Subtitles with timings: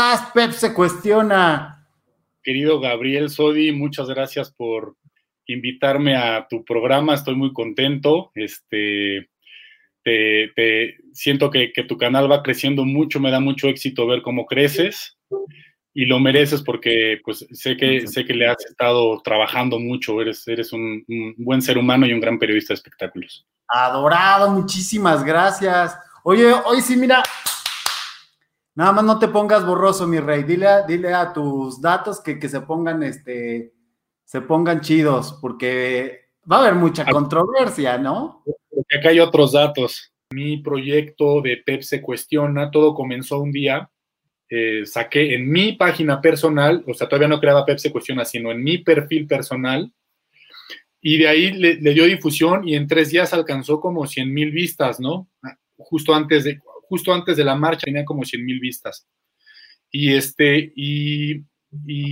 [0.00, 0.30] estás?
[0.32, 1.86] Pep se cuestiona.
[2.42, 4.96] Querido Gabriel Sodi, muchas gracias por
[5.46, 7.14] invitarme a tu programa.
[7.14, 8.30] Estoy muy contento.
[8.34, 9.28] Este,
[10.02, 15.18] te, siento que, tu canal va creciendo mucho, me da mucho éxito ver cómo creces
[15.92, 20.46] y lo mereces porque pues sé que sé que le has estado trabajando mucho, eres,
[20.48, 21.04] eres un,
[21.36, 23.46] buen ser humano y un gran periodista de espectáculos.
[23.68, 25.96] Adorado, muchísimas gracias.
[26.22, 27.22] Oye, hoy sí, mira,
[28.74, 30.42] nada más no te pongas borroso, mi rey.
[30.42, 33.74] Dile a, dile a tus datos que, que se pongan este
[34.30, 38.44] se pongan chidos, porque va a haber mucha controversia, ¿no?
[38.44, 40.12] Porque acá hay otros datos.
[40.32, 43.90] Mi proyecto de PEP se cuestiona, todo comenzó un día,
[44.48, 48.52] eh, saqué en mi página personal, o sea, todavía no creaba PEP se cuestiona, sino
[48.52, 49.92] en mi perfil personal,
[51.00, 55.00] y de ahí le, dio difusión y en tres días alcanzó como 100 mil vistas,
[55.00, 55.28] ¿no?
[55.76, 56.60] Justo antes de,
[56.90, 59.06] justo antes de la marcha tenía como 100 mil vistas.
[59.90, 61.44] Y este, y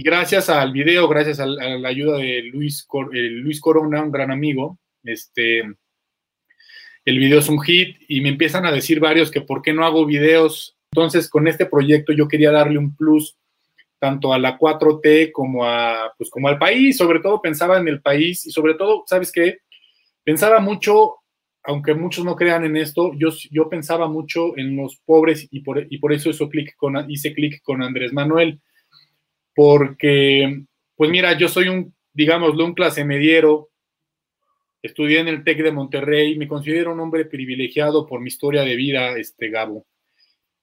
[0.03, 4.79] gracias al video, gracias a, la ayuda de Luis, eh, Luis Corona, un gran amigo,
[5.03, 5.65] este,
[7.05, 9.85] el video es un hit y me empiezan a decir varios que por qué no
[9.85, 10.77] hago videos.
[10.93, 13.37] Entonces, con este proyecto yo quería darle un plus
[13.99, 18.01] tanto a la 4T como, a, pues, como al país, sobre todo pensaba en el
[18.01, 19.59] país y sobre todo, ¿sabes qué?
[20.23, 21.17] Pensaba mucho,
[21.69, 25.87] aunque muchos no crean en esto, yo, yo pensaba mucho en los pobres y por,
[25.91, 28.59] y por eso eso clic con, hice clic con Andrés Manuel
[29.55, 30.65] porque,
[30.97, 33.69] pues mira, yo soy un, digámoslo, un clase mediero,
[34.81, 38.75] estudié en el TEC de Monterrey, me considero un hombre privilegiado por mi historia de
[38.75, 39.87] vida, este Gabo.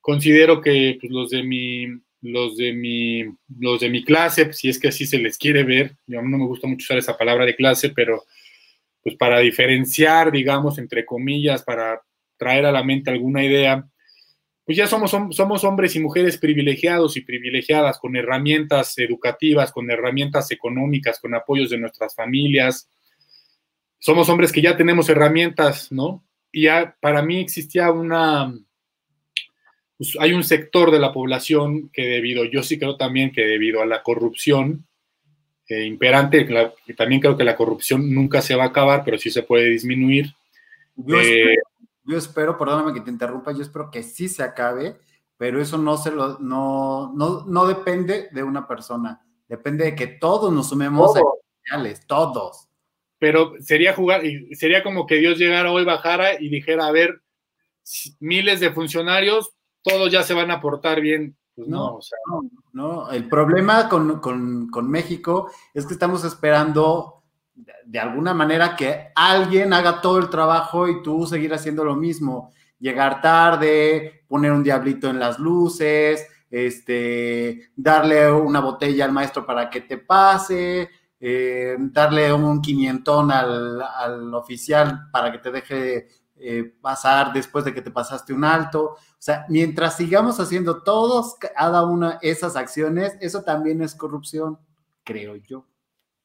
[0.02, 1.86] Considero que pues, los de mi
[2.22, 3.26] los de mi
[3.60, 6.48] los de mi clase, si es que así se les quiere ver, mí no me
[6.48, 8.24] gusta mucho usar esa palabra de clase, pero
[9.06, 12.02] pues para diferenciar, digamos, entre comillas, para
[12.38, 13.88] traer a la mente alguna idea,
[14.66, 20.50] pues ya somos, somos hombres y mujeres privilegiados y privilegiadas con herramientas educativas, con herramientas
[20.50, 22.90] económicas, con apoyos de nuestras familias.
[24.00, 26.26] Somos hombres que ya tenemos herramientas, ¿no?
[26.52, 28.52] Y ya para mí existía una,
[30.00, 33.84] pues hay un sector de la población que debido, yo sí creo también que debido
[33.84, 34.88] a la corrupción
[35.68, 36.48] eh, imperante,
[36.96, 40.34] también creo que la corrupción nunca se va a acabar, pero sí se puede disminuir.
[41.08, 41.58] Eh,
[42.04, 44.98] yo espero, perdóname que te interrumpa, yo espero que sí se acabe,
[45.38, 50.54] pero eso no se lo, no, no, depende de una persona, depende de que todos
[50.54, 51.22] nos sumemos a
[51.64, 52.70] señales, todos.
[53.18, 54.22] Pero sería jugar,
[54.52, 57.22] sería como que Dios llegara hoy, bajara y dijera, a ver,
[58.20, 61.36] miles de funcionarios, todos ya se van a portar bien.
[61.56, 62.42] Pues no, no,
[62.74, 67.16] no, el problema con, con México es que estamos esperando
[67.86, 72.52] de alguna manera que alguien haga todo el trabajo y tú seguir haciendo lo mismo.
[72.80, 79.70] Llegar tarde, poner un diablito en las luces, este, darle una botella al maestro para
[79.70, 80.90] que te pase,
[81.20, 87.82] eh, darle un quinientón al, oficial para que te deje eh, pasar después de que
[87.82, 88.84] te pasaste un alto.
[88.84, 94.60] O sea, mientras sigamos haciendo todos, cada una esas acciones, eso también es corrupción,
[95.04, 95.66] creo yo.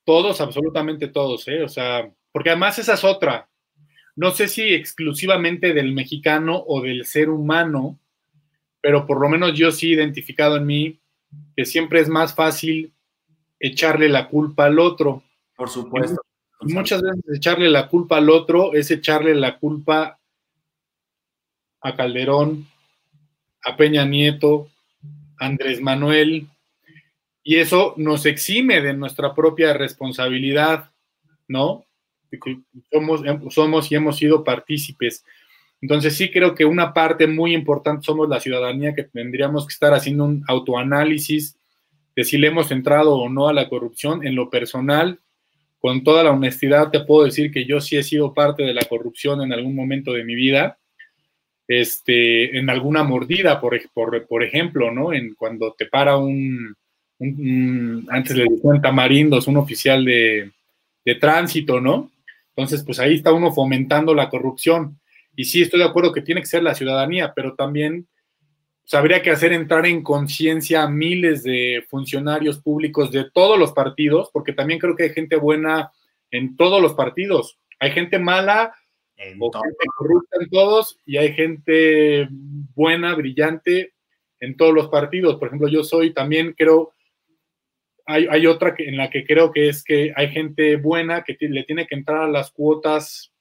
[0.05, 1.63] Todos, absolutamente todos, ¿eh?
[1.63, 3.49] O sea, porque además esa es otra.
[4.17, 7.99] No sé si exclusivamente del mexicano o del ser humano,
[8.81, 11.01] pero por lo menos yo sí he identificado en mí
[11.57, 12.93] que siempre es más fácil
[13.61, 15.23] echarle la culpa al otro.
[15.57, 16.21] Por supuesto.
[16.63, 20.19] Muchas veces echarle la culpa al otro es echarle la culpa
[21.81, 22.67] a Calderón,
[23.65, 24.69] a Peña Nieto,
[25.39, 26.49] a Andrés Manuel,
[27.43, 30.91] y eso nos exime de nuestra propia responsabilidad,
[31.49, 31.87] ¿no?
[32.93, 35.25] Somos, somos y hemos sido partícipes.
[35.81, 39.95] Entonces sí creo que una parte muy importante somos la ciudadanía que tendríamos que estar
[39.95, 41.59] haciendo un autoanálisis
[42.15, 44.27] de si le hemos entrado o no a la corrupción.
[44.27, 45.21] En lo personal,
[45.81, 48.83] con toda la honestidad, te puedo decir que yo sí he sido parte de la
[48.83, 50.79] corrupción en algún momento de mi vida,
[51.67, 53.75] este, en alguna mordida, por,
[54.45, 55.13] ejemplo, ¿no?
[55.13, 56.77] En cuando te para un,
[58.09, 60.51] antes le decían tamarindos, un oficial de,
[61.19, 62.11] tránsito, ¿no?
[62.55, 65.01] Entonces, pues ahí está uno fomentando la corrupción.
[65.35, 68.07] Y sí, estoy de acuerdo que tiene que ser la ciudadanía, pero también
[68.91, 73.71] pues, habría que hacer entrar en conciencia a miles de funcionarios públicos de todos los
[73.71, 75.93] partidos, porque también creo que hay gente buena
[76.33, 77.61] en todos los partidos.
[77.79, 78.75] Hay gente mala
[79.39, 82.27] o gente corrupta en todos y hay gente
[82.75, 83.93] buena, brillante
[84.41, 85.37] en todos los partidos.
[85.37, 86.93] Por ejemplo, yo soy también, creo,
[88.07, 91.87] hay, otra en la que creo que es que hay gente buena que le tiene
[91.87, 93.33] que entrar a las cuotas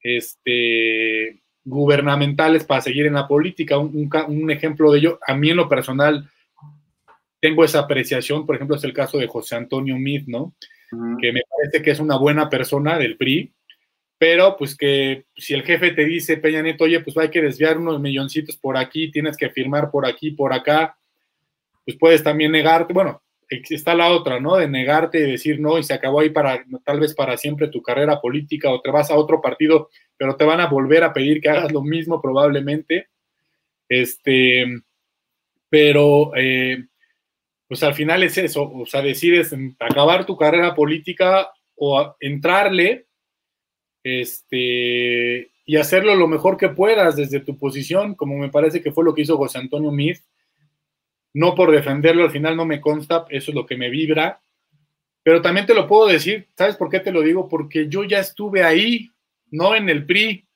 [0.00, 3.78] este, gubernamentales para seguir en la política.
[3.78, 6.28] Un, ejemplo de ello, a mí en lo personal,
[7.40, 10.54] tengo esa apreciación, por ejemplo, es el caso de José Antonio Meade, ¿no?
[11.20, 13.52] Que me parece que es una buena persona del PRI,
[14.18, 17.78] pero pues que si el jefe te dice, Peña Nieto, oye, pues hay que desviar
[17.78, 20.96] unos milloncitos por aquí, tienes que firmar por aquí, por acá,
[21.84, 23.22] pues puedes también negarte, bueno,
[23.70, 24.56] está la otra, ¿no?
[24.56, 27.82] De negarte y decir no y se acabó ahí para tal vez para siempre tu
[27.82, 31.40] carrera política o te vas a otro partido, pero te van a volver a pedir
[31.40, 33.08] que hagas lo mismo probablemente.
[33.88, 34.64] Este,
[35.68, 36.84] pero eh,
[37.66, 43.06] pues al final es eso, o sea, decides acabar tu carrera política o entrarle,
[44.04, 49.04] este, y hacerlo lo mejor que puedas desde tu posición, como me parece que fue
[49.04, 50.20] lo que hizo José Antonio Meade
[51.34, 54.40] no por defenderlo, al final no me consta, eso es lo que me vibra.
[55.22, 57.48] Pero también te lo puedo decir, ¿sabes por qué te lo digo?
[57.48, 59.08] Porque yo ya estuve ahí,
[59.50, 60.46] no en el PRI.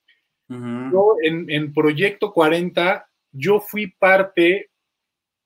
[0.48, 4.70] Yo en, en, Proyecto 40, yo fui parte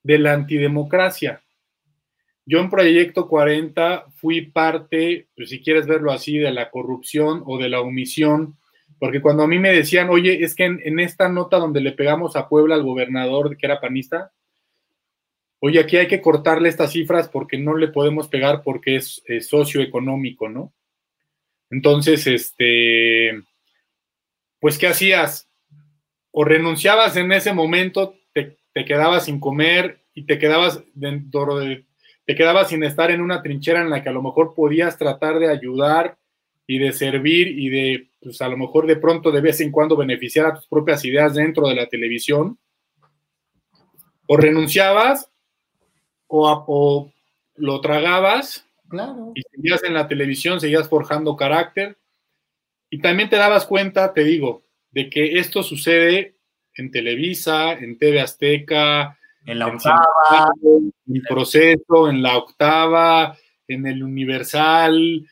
[0.03, 1.43] de la antidemocracia.
[2.45, 7.57] Yo en Proyecto 40 fui parte, pues, si quieres verlo así, de la corrupción o
[7.57, 8.59] de la omisión,
[8.99, 11.93] porque cuando a mí me decían, oye, es que en, en esta nota donde le
[11.93, 14.33] pegamos a Puebla al gobernador que era panista,
[15.61, 20.49] oye, aquí hay que cortarle estas cifras porque no le podemos pegar porque es, socioeconómico,
[20.49, 20.75] ¿no?
[21.71, 23.43] Entonces, este,
[24.59, 25.49] pues, ¿qué hacías?
[26.33, 31.85] O renunciabas en ese momento, te, quedabas sin comer y te quedabas dentro de,
[32.25, 35.39] te quedabas sin estar en una trinchera en la que a lo mejor podías tratar
[35.39, 36.19] de ayudar
[36.67, 39.97] y de servir y de, pues a lo mejor de pronto de vez en cuando
[39.97, 42.59] beneficiar a tus propias ideas dentro de la televisión.
[44.27, 45.31] O renunciabas
[46.31, 47.13] o,
[47.57, 48.65] lo tragabas
[49.35, 51.99] y seguías en la televisión, seguías forjando carácter.
[52.89, 56.37] Y también te dabas cuenta, te digo, de que esto sucede
[56.75, 63.37] en Televisa, en TV Azteca, en la octava, en el proceso, en la octava,
[63.69, 65.27] en el Universal,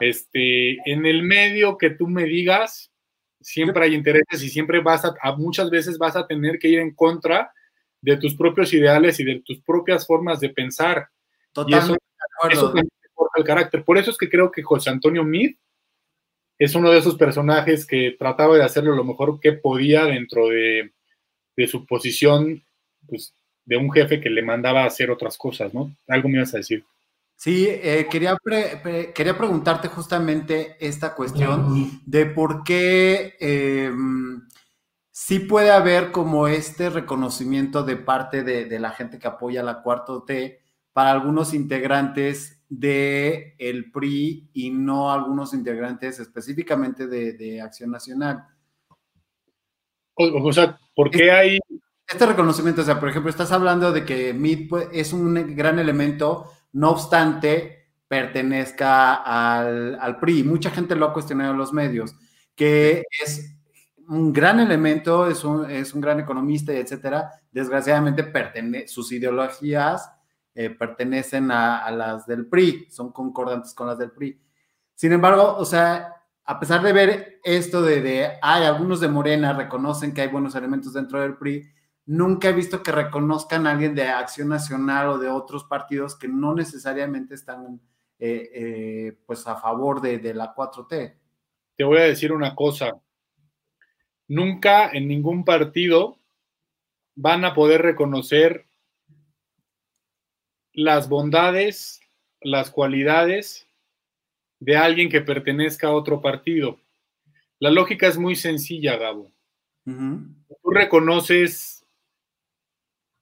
[0.00, 2.92] este, en el medio que tú me digas,
[3.40, 6.94] siempre hay intereses y siempre vas a muchas veces vas a tener que ir en
[6.94, 7.52] contra
[8.02, 11.08] de tus propios ideales y de tus propias formas de pensar.
[11.52, 11.98] Totalmente
[12.50, 12.74] y eso, eso
[13.36, 13.84] el carácter.
[13.84, 15.56] Por eso es que creo que José Antonio Meade
[16.58, 20.92] es uno de esos personajes que trataba de hacerlo lo mejor que podía dentro de,
[21.66, 22.62] su posición
[23.08, 23.34] pues,
[23.64, 25.94] de un jefe que le mandaba a hacer otras cosas, ¿no?
[26.08, 26.84] Algo me ibas a decir.
[27.36, 28.36] Sí, eh, quería,
[29.14, 34.46] quería preguntarte justamente esta cuestión de por qué em,
[35.12, 40.24] sí puede haber como este reconocimiento de parte de, la gente que apoya la cuarto
[40.24, 40.60] T
[40.92, 48.46] para algunos integrantes de el PRI y no algunos integrantes específicamente de, Acción Nacional.
[50.14, 51.58] O, sea, ¿por qué hay...?
[52.08, 55.78] Este reconocimiento, o sea, por ejemplo, estás hablando de que MIT pues, es un gran
[55.78, 60.42] elemento, no obstante, pertenezca al, al PRI.
[60.42, 62.14] Mucha gente lo ha cuestionado en los medios,
[62.54, 63.61] que es
[64.08, 67.30] un gran elemento, es un, es un gran economista, etcétera.
[67.50, 70.10] Desgraciadamente, sus ideologías
[70.54, 74.40] eh, pertenecen a, las del PRI, son concordantes con las del PRI.
[74.94, 79.52] Sin embargo, o sea, a pesar de ver esto de, de, hay algunos de Morena
[79.52, 81.70] reconocen que hay buenos elementos dentro del PRI,
[82.06, 86.28] nunca he visto que reconozcan a alguien de Acción Nacional o de otros partidos que
[86.28, 87.80] no necesariamente están
[88.18, 91.16] eh, eh, pues a favor de, de la 4T.
[91.76, 92.92] Te voy a decir una cosa,
[94.28, 96.18] nunca en ningún partido
[97.14, 98.66] van a poder reconocer
[100.72, 102.00] las bondades,
[102.40, 103.66] las cualidades
[104.60, 106.78] de alguien que pertenezca a otro partido.
[107.58, 109.30] La lógica es muy sencilla, Gabo.
[109.84, 111.84] Tú reconoces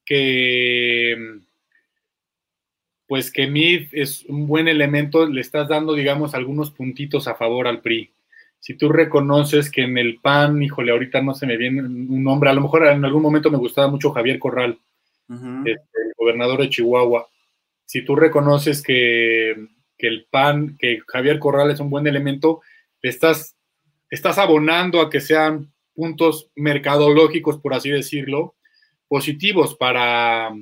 [0.04, 1.40] que
[3.06, 7.66] pues que Mid es un buen elemento, le estás dando, digamos, algunos puntitos a favor
[7.66, 8.12] al PRI
[8.60, 12.50] si tú reconoces que en el PAN, híjole, ahorita no se me viene un nombre,
[12.50, 14.78] a lo mejor en algún momento me gustaba mucho Javier Corral,
[15.28, 17.26] este, el gobernador de Chihuahua.
[17.86, 19.52] Si tú reconoces que,
[19.98, 22.60] el PAN, que Javier Corral es un buen elemento,
[23.00, 23.56] estás,
[24.10, 28.56] estás abonando a que sean puntos mercadológicos, por así decirlo,
[29.08, 30.54] positivos para,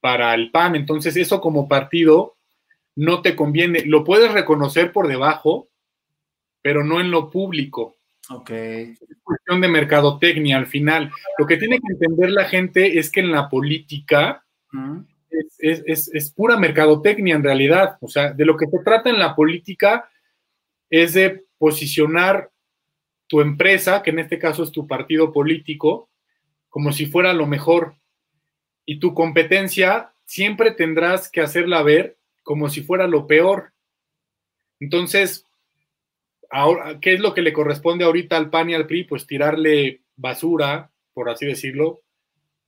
[0.00, 0.76] para el PAN.
[0.76, 2.36] Entonces, eso como partido
[2.96, 3.84] no te conviene.
[3.86, 5.69] Lo puedes reconocer por debajo,
[6.62, 7.96] pero no en lo público.
[8.28, 8.50] Ok.
[8.50, 11.10] Es cuestión de mercadotecnia al final.
[11.38, 14.44] Lo que tiene que entender la gente es que en la política
[15.58, 17.96] es, pura mercadotecnia en realidad.
[18.00, 20.08] O sea, de lo que se trata en la política
[20.88, 22.50] es de posicionar
[23.26, 26.08] tu empresa, que en este caso es tu partido político,
[26.68, 27.94] como si fuera lo mejor.
[28.84, 33.72] Y tu competencia siempre tendrás que hacerla ver como si fuera lo peor.
[34.80, 35.46] Entonces,
[36.50, 39.04] ahora, ¿qué es lo que le corresponde ahorita al PAN y al PRI?
[39.04, 42.02] Pues tirarle basura, por así decirlo,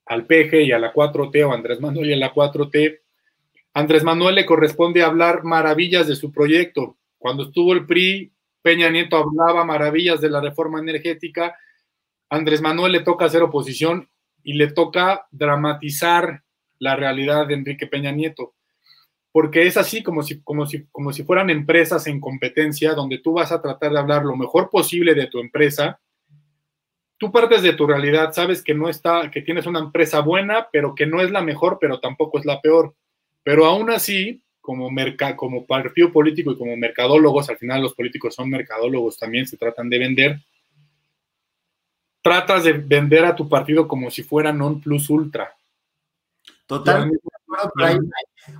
[0.05, 2.99] al PG y a la 4T o Andrés Manuel y a la 4T.
[3.73, 6.97] Andrés Manuel le corresponde hablar maravillas de su proyecto.
[7.17, 11.57] Cuando estuvo el PRI, Peña Nieto hablaba maravillas de la reforma energética.
[12.29, 14.09] Andrés Manuel le toca hacer oposición
[14.43, 16.43] y le toca dramatizar
[16.79, 18.53] la realidad de Enrique Peña Nieto
[19.33, 23.33] porque es así como si, como, si, como si fueran empresas en competencia donde tú
[23.33, 25.99] vas a tratar de hablar lo mejor posible de tu empresa.
[27.17, 30.93] Tú partes de tu realidad, sabes que no está, que tienes una empresa buena, pero
[30.93, 32.93] que no es la mejor, pero tampoco es la peor.
[33.41, 38.35] Pero aún así, como, merca, como partido político y como mercadólogos, al final los políticos
[38.35, 40.39] son mercadólogos, también se tratan de vender.
[42.21, 45.55] Tratas de vender a tu partido como si fuera non plus ultra.
[46.67, 47.17] Totalmente.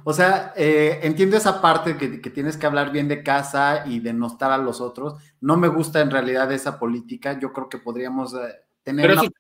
[0.04, 4.52] O sea, eh, entiendo esa parte que, tienes que hablar bien de casa y denostar
[4.52, 5.16] a los otros.
[5.42, 7.40] No me gusta en realidad esa política.
[7.40, 8.38] Yo creo que podríamos eh,
[8.84, 9.08] tener.
[9.08, 9.32] Pero eso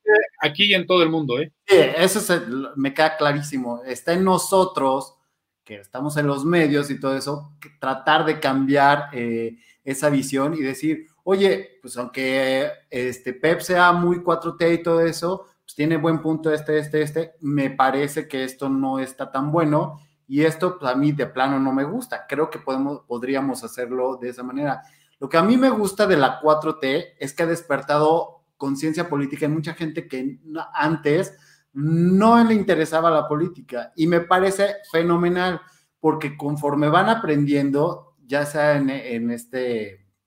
[0.41, 1.51] aquí y en todo el mundo, ¿eh?
[1.65, 2.41] Sí, eso
[2.75, 3.81] me queda clarísimo.
[3.85, 5.15] Está en nosotros,
[5.63, 10.61] que estamos en los medios y todo eso, tratar de cambiar eh, esa visión y
[10.61, 16.21] decir, oye, pues aunque este Pep sea muy 4T y todo eso, pues, tiene buen
[16.21, 20.91] punto este, este, este, me parece que esto no está tan bueno y esto pues,
[20.91, 22.25] a mí de plano no me gusta.
[22.27, 24.81] Creo que podemos, podríamos hacerlo de esa manera.
[25.19, 29.45] Lo que a mí me gusta de la 4T es que ha despertado conciencia política
[29.45, 30.39] en mucha gente que
[30.73, 31.37] antes
[31.73, 35.59] no le interesaba la política y me parece fenomenal
[35.99, 39.59] porque conforme van aprendiendo, ya sea en, en esta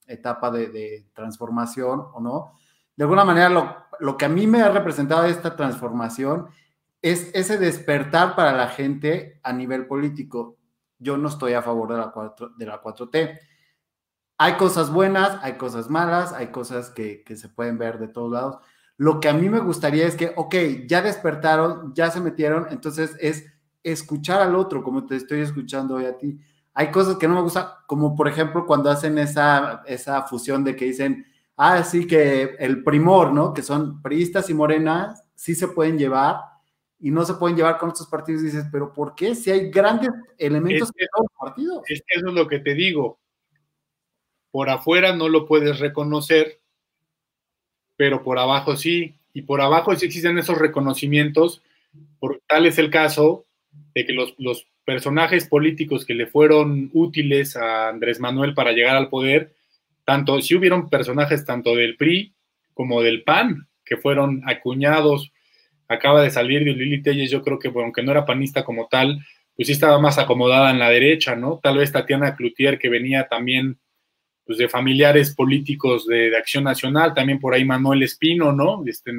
[0.07, 2.53] etapa de, de transformación o no,
[2.97, 6.49] de alguna manera lo, lo que a mí me ha representado esta transformación
[7.11, 10.59] es ese despertar para la gente a nivel político.
[10.99, 13.39] Yo no estoy a favor de la, 4, de la 4T.
[14.39, 18.33] Hay cosas buenas, hay cosas malas, hay cosas que, que se pueden ver de todos
[18.33, 18.59] lados.
[18.97, 20.55] Lo que a mí me gustaría es que, ok,
[20.89, 23.47] ya despertaron, ya se metieron, entonces es
[23.85, 26.41] escuchar al otro, como te estoy escuchando hoy a ti.
[26.75, 30.75] Hay cosas que no me gustan, como por ejemplo cuando hacen esa, esa fusión de
[30.75, 31.25] que dicen,
[31.57, 33.55] ah, sí que el primor, ¿no?
[33.55, 36.56] Que son priistas y morenas, sí se pueden llevar
[36.99, 38.43] y no se pueden llevar con estos partidos.
[38.43, 39.35] dices, pero ¿por qué?
[39.35, 41.83] Si hay grandes elementos en los partidos.
[41.89, 43.19] Es que eso es lo que te digo.
[44.51, 46.61] Por afuera no lo puedes reconocer,
[47.97, 49.15] pero por abajo sí.
[49.35, 51.63] Y por abajo sí existen esos reconocimientos.
[52.19, 53.45] Por, tal es el caso
[53.95, 58.97] de que los, los personajes políticos que le fueron útiles a Andrés Manuel para llegar
[58.97, 59.55] al poder,
[60.05, 62.33] tanto, si hubieron personajes tanto del PRI
[62.73, 65.33] como del PAN que fueron acuñados.
[65.89, 69.21] Acaba de salir de Lili Telles, yo creo que, aunque no era panista como tal,
[69.55, 71.61] pues sí estaba más acomodada en la derecha, ¿no?
[71.63, 73.79] Tal vez Tatiana Cloutier, que venía también
[74.45, 78.83] pues, de familiares políticos de, Acción Nacional, también por ahí Manuel Espino, ¿no?
[78.87, 79.13] Este,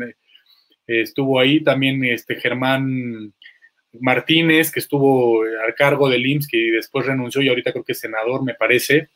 [0.86, 3.34] estuvo ahí también este Germán
[4.00, 8.00] Martínez, que estuvo al cargo del IMSS, que después renunció y ahorita creo que es
[8.00, 9.10] senador, me parece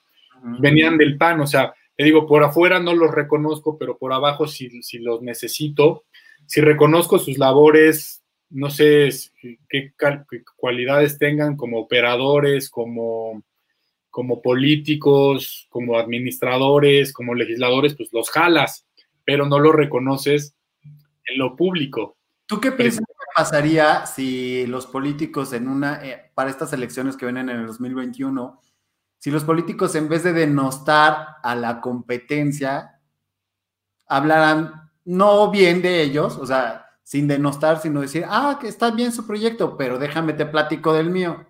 [0.60, 4.48] venían del PAN, o sea, te digo, por afuera no los reconozco, pero por abajo
[4.48, 6.06] si, los necesito,
[6.46, 9.10] si reconozco sus labores, no sé
[9.70, 9.94] qué,
[10.56, 13.44] cualidades tengan como operadores, como,
[14.10, 18.86] como políticos, como administradores, como legisladores, pues los jalas,
[19.24, 22.18] pero no los reconoces en lo público.
[22.46, 27.26] ¿Tú qué piensas que pasaría si los políticos en una, eh, para estas elecciones que
[27.26, 28.60] vienen en el 2021,
[29.18, 33.00] si los políticos en vez de denostar a la competencia,
[34.08, 39.12] hablaran no bien de ellos, o sea, sin denostar, sino decir, ah, que está bien
[39.12, 41.46] su proyecto, pero déjame te platico del mío.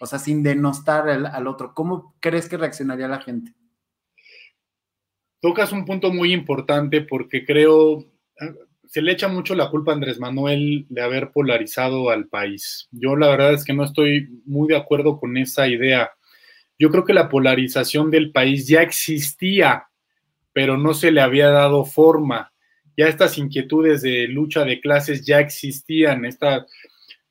[0.00, 1.74] O sea, sin denostar al otro.
[1.74, 3.54] ¿Cómo crees que reaccionaría la gente?
[5.40, 8.04] Tocas un punto muy importante porque creo,
[8.86, 12.88] se le echa mucho la culpa a Andrés Manuel de haber polarizado al país.
[12.90, 16.10] Yo la verdad es que no estoy muy de acuerdo con esa idea
[16.82, 19.86] yo creo que la polarización del país ya existía,
[20.52, 22.51] pero no se le había dado forma.
[22.96, 26.66] Ya estas inquietudes de lucha de clases ya existían, esta,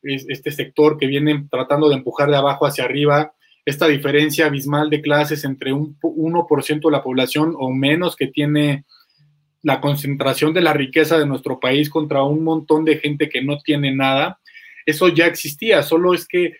[0.01, 3.33] este sector que viene tratando de empujar de abajo hacia arriba,
[3.65, 8.85] esta diferencia abismal de clases entre un 1% de la población o menos que tiene
[9.61, 13.59] la concentración de la riqueza de nuestro país contra un montón de gente que no
[13.59, 14.39] tiene nada,
[14.85, 16.53] eso ya existía, solo es que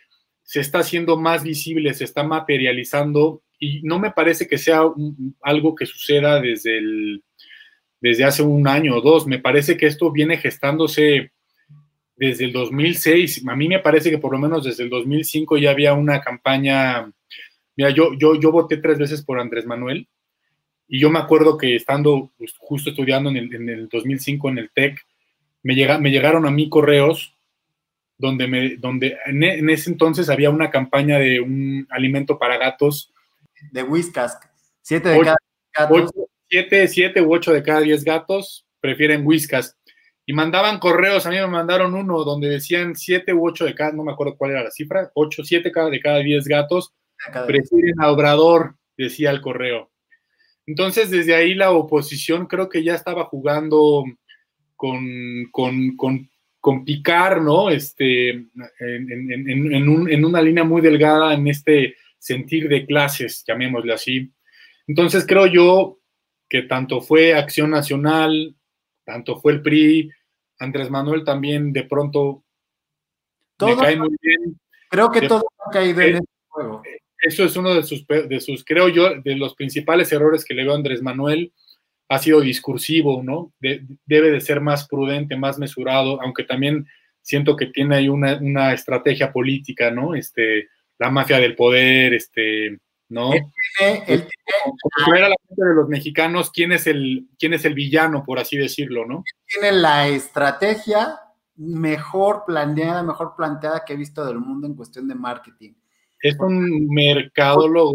[0.44, 4.82] se está haciendo más visible, se está materializando y no me parece que sea
[5.42, 7.24] algo que suceda desde, el,
[8.02, 11.32] desde hace un año o dos, me parece que esto viene gestándose
[12.16, 13.48] desde el 2006.
[13.48, 17.12] A mí me parece que por lo menos desde el 2005 ya había una campaña.
[17.78, 20.08] Mira, yo, yo, yo voté tres veces por Andrés Manuel
[20.88, 24.72] y yo me acuerdo que estando justo estudiando en el, en el, 2005 en el
[24.72, 25.00] TEC,
[25.64, 27.34] me, llega, me llegaron a mí correos
[28.18, 33.14] donde, me, donde en, en, ese entonces había una campaña de un alimento para gatos.
[33.72, 34.38] De Whiskas.
[34.82, 35.38] Siete de cada
[35.74, 36.12] gatos.
[36.52, 39.78] Siete, siete u ocho de cada diez gatos prefieren Whiskas.
[40.26, 43.94] Y mandaban correos, a mí me mandaron uno donde decían siete u ocho de cada,
[43.94, 46.94] no me acuerdo cuál era la cifra, ocho, siete cada, de cada diez gatos
[47.48, 49.92] prefieren a Obrador, decía el correo.
[50.68, 54.04] Entonces, desde ahí la oposición creo que ya estaba jugando
[54.76, 56.30] con, con, con,
[56.60, 57.70] con picar, ¿no?
[57.70, 63.44] Este, en, en, en, un, en, una línea muy delgada en este sentir de clases,
[63.48, 64.32] llamémosle así.
[64.88, 66.01] Entonces, creo yo
[66.52, 68.54] que tanto fue Acción Nacional,
[69.06, 70.12] tanto fue el PRI,
[70.60, 72.44] Andrés Manuel también de pronto
[73.56, 74.60] todo, me cae muy bien.
[74.90, 76.84] Creo que todo ha caído en este juego
[77.22, 80.64] eso es uno de sus, de sus, creo yo, de los principales errores que le
[80.64, 81.54] veo a Andrés Manuel.
[82.10, 83.54] Ha sido discursivo, ¿no?
[83.60, 86.88] debe de ser más prudente, más mesurado, aunque también
[87.22, 90.16] siento que tiene ahí una, una estrategia política, ¿no?
[90.16, 90.68] Este,
[90.98, 92.80] la mafia del poder, este,
[93.12, 93.34] ¿no?
[93.34, 93.44] Él
[93.78, 94.28] tiene, él
[95.06, 98.40] tiene, a la gente de los mexicanos quién es el quién es el villano, por
[98.40, 99.24] así decirlo, ¿no?
[99.46, 101.20] Tiene la estrategia
[101.56, 105.74] mejor planeada, mejor planteada que he visto del mundo en cuestión de marketing
[106.22, 107.94] es un mercadólogo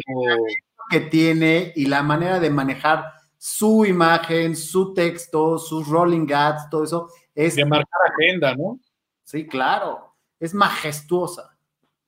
[0.90, 3.04] que tiene y la manera de manejar
[3.38, 8.80] su imagen, su texto, sus rolling ads, todo eso es de marcar agenda, ¿no?
[9.22, 11.56] Sí, claro, es majestuosa.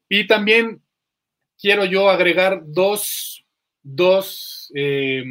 [0.08, 0.82] Y también
[1.60, 3.44] quiero yo agregar dos,
[3.82, 5.24] dos eh,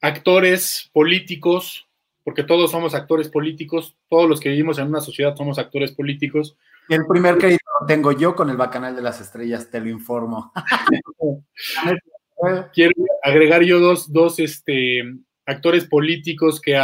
[0.00, 1.86] actores políticos,
[2.24, 6.56] porque todos somos actores políticos, todos los que vivimos en una sociedad somos actores políticos,
[6.88, 10.52] el primer crédito lo tengo yo con el Bacanal de las Estrellas, te lo informo.
[12.72, 15.02] Quiero agregar yo dos, dos este,
[15.46, 16.74] actores políticos que,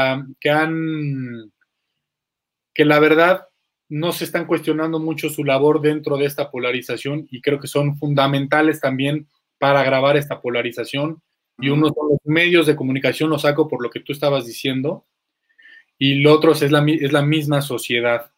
[0.41, 1.53] que han,
[2.75, 3.47] que la verdad
[3.93, 7.97] no se están cuestionando mucho su labor dentro de esta polarización y creo que son
[7.97, 9.29] fundamentales también
[9.59, 11.23] para agravar esta polarización.
[11.59, 15.07] Y uno son los medios de comunicación, lo saco por lo que tú estabas diciendo,
[15.99, 18.33] y el otro es la, es la misma sociedad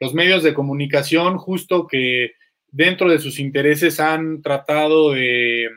[0.00, 2.32] los medios de comunicación justo que
[2.68, 5.68] dentro de sus intereses han tratado de,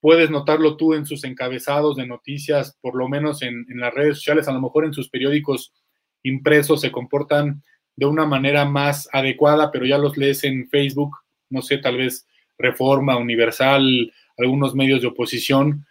[0.00, 4.16] puedes notarlo tú en sus encabezados de noticias, por lo menos en, en, las redes
[4.16, 5.74] sociales, a lo mejor en sus periódicos
[6.22, 7.62] impresos se comportan
[7.96, 11.16] de una manera más adecuada, pero ya los lees en Facebook,
[11.50, 12.26] no sé, tal vez
[12.58, 15.86] Reforma, Universal, algunos medios de oposición,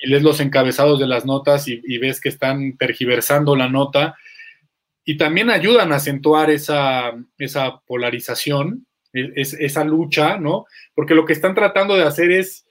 [0.00, 4.14] y lees los encabezados de las notas y, ves que están tergiversando la nota
[5.04, 10.66] y también ayudan a acentuar esa, esa polarización, es, esa lucha, ¿no?
[10.94, 12.66] Porque lo que están tratando de hacer es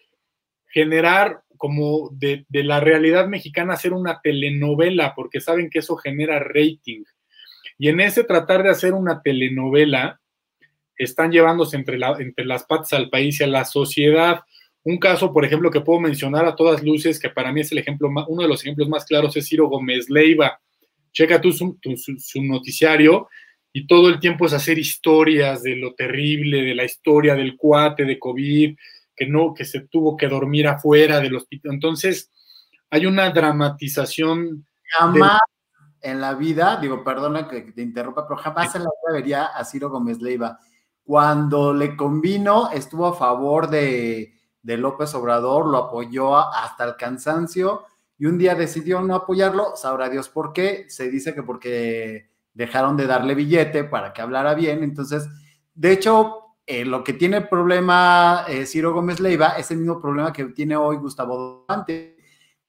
[0.67, 6.39] generar como de, de, la realidad mexicana hacer una telenovela, porque saben que eso genera
[6.39, 7.03] rating.
[7.77, 10.19] Y en ese tratar de hacer una telenovela,
[10.97, 14.41] están llevándose entre, la, entre las patas al país y a la sociedad.
[14.83, 17.79] Un caso, por ejemplo, que puedo mencionar a todas luces, que para mí es el
[17.79, 20.59] ejemplo, uno de los ejemplos más claros es Ciro Gómez Leiva
[21.15, 21.79] checa tú su,
[22.19, 23.29] su, noticiario
[23.71, 28.03] y todo el tiempo es hacer historias de lo terrible, de la historia del cuate
[28.03, 28.75] de COVID,
[29.15, 31.73] que no, que se tuvo que dormir afuera del hospital.
[31.73, 32.29] Entonces,
[32.89, 34.67] hay una dramatización.
[34.83, 35.39] Jamás.
[36.05, 39.65] En la vida, digo, perdona que te interrumpa, pero jamás en la vida vería a
[39.65, 40.59] Ciro Gómez Leiva.
[41.03, 47.83] Cuando le convino, estuvo a favor de, de López Obrador, lo apoyó hasta el cansancio
[48.17, 52.95] y un día decidió no apoyarlo, sabrá Dios por qué, se dice que porque dejaron
[52.95, 55.27] de darle billete para que hablara bien, entonces,
[55.73, 59.99] de hecho, eh, lo que tiene el problema eh, Ciro Gómez Leiva es el mismo
[59.99, 62.17] problema que tiene hoy Gustavo Duarte,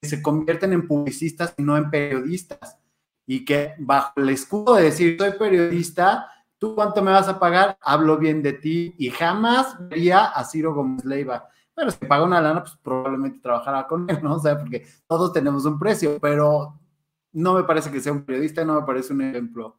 [0.00, 2.78] que se convierten en publicistas y no en periodistas,
[3.26, 7.76] y que bajo el escudo de decir soy periodista, ¿tú cuánto me vas a pagar?
[7.80, 12.40] Hablo bien de ti y jamás vería a Ciro Gómez Leiva pero si paga una
[12.40, 14.36] lana, pues probablemente trabajará con él, ¿no?
[14.36, 16.80] O sea, porque todos tenemos un precio, pero
[17.32, 19.78] no me parece que sea un periodista, no me parece un ejemplo.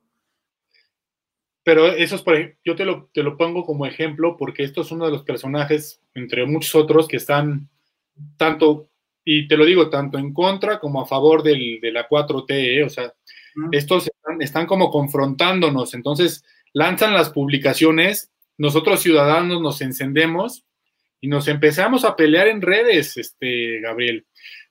[1.64, 4.92] Pero eso es, por yo te lo, te lo pongo como ejemplo porque esto es
[4.92, 7.68] uno de los personajes, entre muchos otros, que están
[8.38, 8.92] tanto,
[9.26, 12.84] y te lo digo, tanto en contra como a favor del, de la 4T, ¿eh?
[12.84, 13.12] o sea,
[13.72, 16.44] estos están, están como confrontándonos, entonces
[16.74, 20.66] lanzan las publicaciones, nosotros ciudadanos nos encendemos
[21.22, 24.26] y nos empezamos a pelear en redes, este, Gabriel.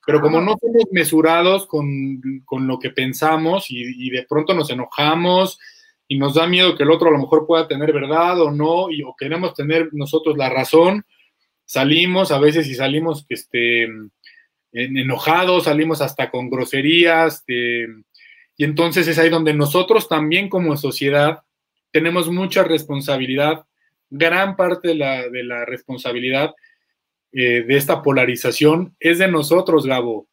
[0.06, 4.70] Pero como no somos mesurados con, con lo que pensamos y, y, de pronto nos
[4.70, 5.58] enojamos
[6.06, 8.88] y nos da miedo que el otro a lo mejor pueda tener verdad o no,
[8.88, 11.04] y, o queremos tener nosotros la razón,
[11.64, 13.88] salimos a veces y salimos este,
[14.72, 17.86] enojados, salimos hasta con groserías, eh,
[18.56, 21.42] y entonces es ahí donde nosotros también como sociedad
[21.90, 23.66] tenemos mucha responsabilidad,
[24.10, 26.54] gran parte de la, de la responsabilidad
[27.32, 30.28] eh, de esta polarización es de nosotros, Gabo,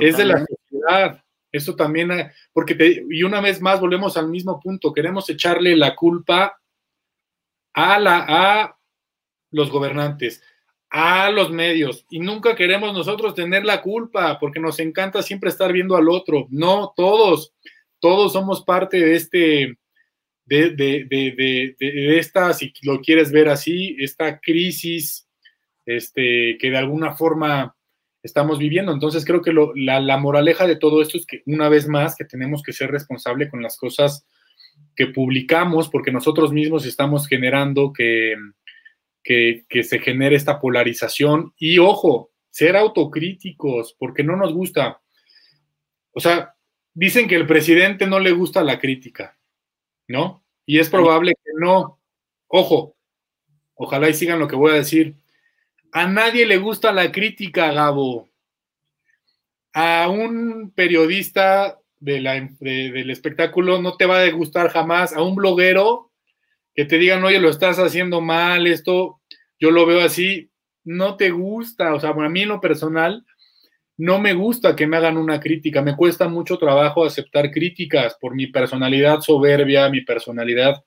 [0.00, 1.22] es de la sociedad.
[1.52, 2.76] Eso también, eh, porque
[3.08, 6.60] y una vez más volvemos al mismo punto, queremos echarle la culpa
[7.72, 8.76] a, la, a
[9.52, 10.42] los gobernantes,
[10.96, 15.72] a los medios, y nunca queremos nosotros tener la culpa, porque nos encanta siempre estar
[15.72, 16.46] viendo al otro.
[16.50, 17.52] No, todos,
[17.98, 19.76] todos somos parte de este,
[20.44, 25.28] de, de, de, de esta, si lo quieres ver así, esta crisis,
[25.84, 27.74] este, que de alguna forma
[28.22, 28.92] estamos viviendo.
[28.92, 32.62] Entonces creo que la, moraleja de todo esto es que una vez más que tenemos
[32.62, 34.28] que ser responsables con las cosas
[34.94, 38.36] que publicamos, porque nosotros mismos estamos generando que,
[39.24, 45.00] que, se genere esta polarización y ojo, ser autocríticos, porque no nos gusta.
[46.12, 46.54] O sea,
[46.92, 49.36] dicen que el presidente no le gusta la crítica,
[50.06, 50.44] ¿no?
[50.66, 51.98] Y es probable que no.
[52.46, 52.96] Ojo,
[53.74, 55.16] ojalá y sigan lo que voy a decir.
[55.90, 58.28] A nadie le gusta la crítica, Gabo.
[59.72, 65.14] A un periodista del espectáculo no te va a gustar jamás.
[65.14, 66.12] A un bloguero
[66.74, 69.20] que te digan, oye, lo estás haciendo mal, esto,
[69.60, 70.50] yo lo veo así,
[70.84, 71.94] no te gusta.
[71.94, 73.24] O sea, a mí en lo personal,
[73.96, 75.82] no me gusta que me hagan una crítica.
[75.82, 80.84] Me cuesta mucho trabajo aceptar críticas por mi personalidad soberbia, mi personalidad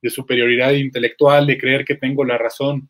[0.00, 2.88] de superioridad intelectual, de creer que tengo la razón.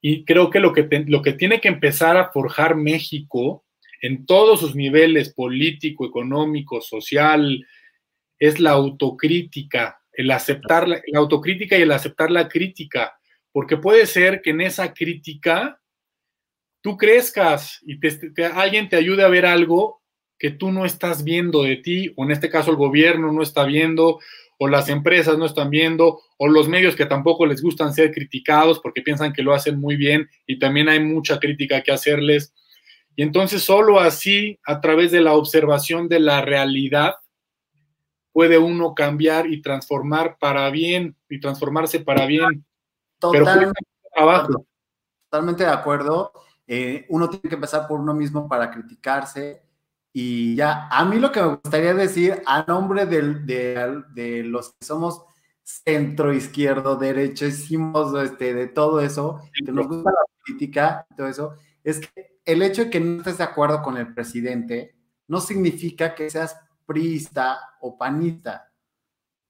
[0.00, 3.64] Y creo que lo que, lo que tiene que empezar a forjar México
[4.02, 7.64] en todos sus niveles, político, económico, social,
[8.38, 13.18] es la autocrítica, el aceptar la, autocrítica y el aceptar la crítica,
[13.52, 15.80] porque puede ser que en esa crítica
[16.80, 17.98] tú crezcas y
[18.54, 20.02] alguien te ayude a ver algo
[20.38, 23.64] que tú no estás viendo de ti, o en este caso el gobierno no está
[23.64, 24.18] viendo,
[24.58, 28.80] o las empresas no están viendo, o los medios que tampoco les gustan ser criticados
[28.80, 32.52] porque piensan que lo hacen muy bien y también hay mucha crítica que hacerles.
[33.16, 37.14] Y entonces solo así, a través de la observación de la realidad,
[38.34, 42.66] puede uno cambiar y transformar para bien y transformarse para bien.
[43.18, 43.80] Totalmente,
[44.14, 44.66] Pero
[45.30, 46.32] totalmente de acuerdo.
[46.66, 49.62] Eh, uno tiene que empezar por uno mismo para criticarse,
[50.16, 55.24] y ya, a mí lo que me gustaría decir a nombre de, los que somos
[55.64, 61.54] centro, izquierdo, derecho, hicimos este, de todo eso, que nos gusta la política todo eso,
[61.82, 64.94] es que el hecho de que no estés de acuerdo con el presidente
[65.26, 68.70] no significa que seas priista o panista.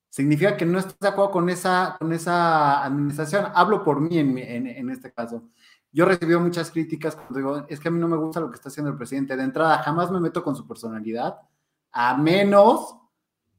[0.08, 3.46] Significa que no estás de acuerdo con esa, con esa administración.
[3.54, 5.50] Hablo por mí en, en, en este caso
[5.94, 8.56] yo recibí muchas críticas cuando digo, es que a mí no me gusta lo que
[8.56, 9.36] está haciendo el presidente.
[9.36, 11.38] De entrada, jamás me meto con su personalidad,
[11.92, 12.96] a menos,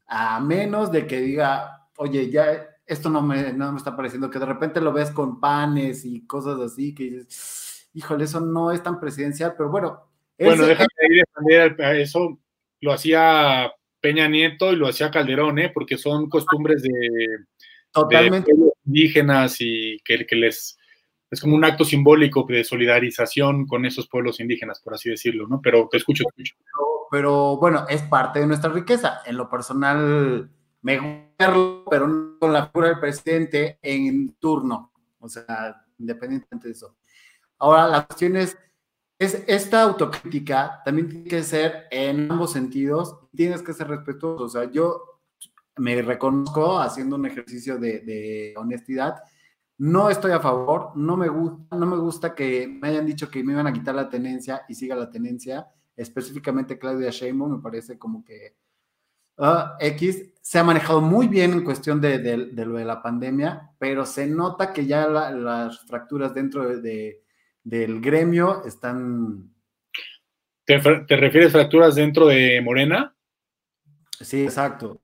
[0.06, 2.46] a menos de que diga, oye, ya
[2.86, 6.28] esto no me, no me está pareciendo, que de repente lo ves con panes y
[6.28, 10.04] cosas así, que dices, híjole, eso no es tan presidencial, pero bueno.
[10.38, 11.24] Bueno, déjame ir
[11.80, 12.38] eso,
[12.82, 15.72] lo hacía Peña Nieto y lo hacía Calderón, ¿eh?
[15.74, 16.90] porque son costumbres de,
[17.92, 18.52] Totalmente.
[18.86, 20.78] indígenas y que, que les
[21.32, 25.60] es como un acto simbólico de solidarización con esos pueblos indígenas, por así decirlo, ¿no?
[25.62, 26.56] Pero te escucho, te escucho.
[27.12, 29.22] Pero, bueno, es parte de nuestra riqueza.
[29.26, 30.50] En lo personal,
[30.82, 31.54] me gusta,
[31.90, 36.96] pero no con la figura del presidente en turno, o sea, independientemente de eso.
[37.58, 38.58] Ahora, la cuestión es,
[39.19, 44.43] es esta autocrítica también tiene que ser en ambos sentidos, tienes que ser respetuoso.
[44.43, 45.21] O sea, yo
[45.78, 49.15] me reconozco haciendo un ejercicio de, de honestidad
[49.78, 53.43] no estoy a favor, no me gusta, no me gusta que me hayan dicho que
[53.43, 57.99] me iban a quitar la tenencia y siga la tenencia, específicamente Claudia Sheinbaum, me parece
[57.99, 58.56] como que
[59.38, 64.06] ah, X se ha manejado muy bien en cuestión de, lo de la pandemia, pero
[64.06, 67.25] se nota que ya las fracturas dentro de,
[67.65, 69.51] del gremio están...
[70.65, 73.15] ¿Te, ¿Te refieres fracturas dentro de Morena?
[74.21, 75.01] Sí, exacto.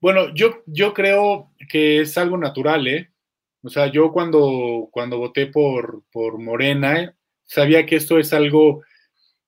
[0.00, 3.10] Bueno, yo, yo creo que es algo natural, ¿eh?
[3.62, 8.82] O sea, yo cuando, cuando voté por, por Morena, sabía que esto es algo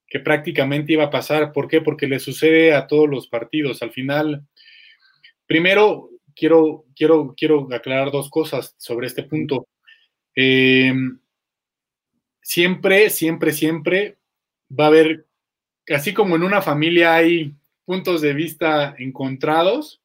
[0.07, 1.53] que prácticamente iba a pasar.
[1.53, 1.81] ¿Por qué?
[1.81, 3.81] Porque le sucede a todos los partidos.
[3.81, 4.45] Al final,
[5.45, 9.67] primero, quiero, quiero, quiero aclarar dos cosas sobre este punto.
[10.35, 10.93] Eh,
[12.49, 14.17] siempre, siempre, siempre
[14.67, 15.27] va a haber,
[15.87, 17.53] así como en una familia hay
[17.85, 20.01] puntos de vista encontrados,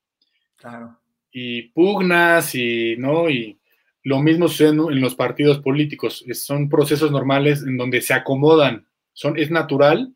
[0.57, 0.98] Claro.
[1.30, 3.28] Y pugnas y, ¿no?
[3.28, 3.59] Y
[4.02, 6.24] lo mismo sucede en los partidos políticos.
[6.33, 8.87] Son procesos normales en donde se acomodan.
[9.12, 10.14] Son, es natural.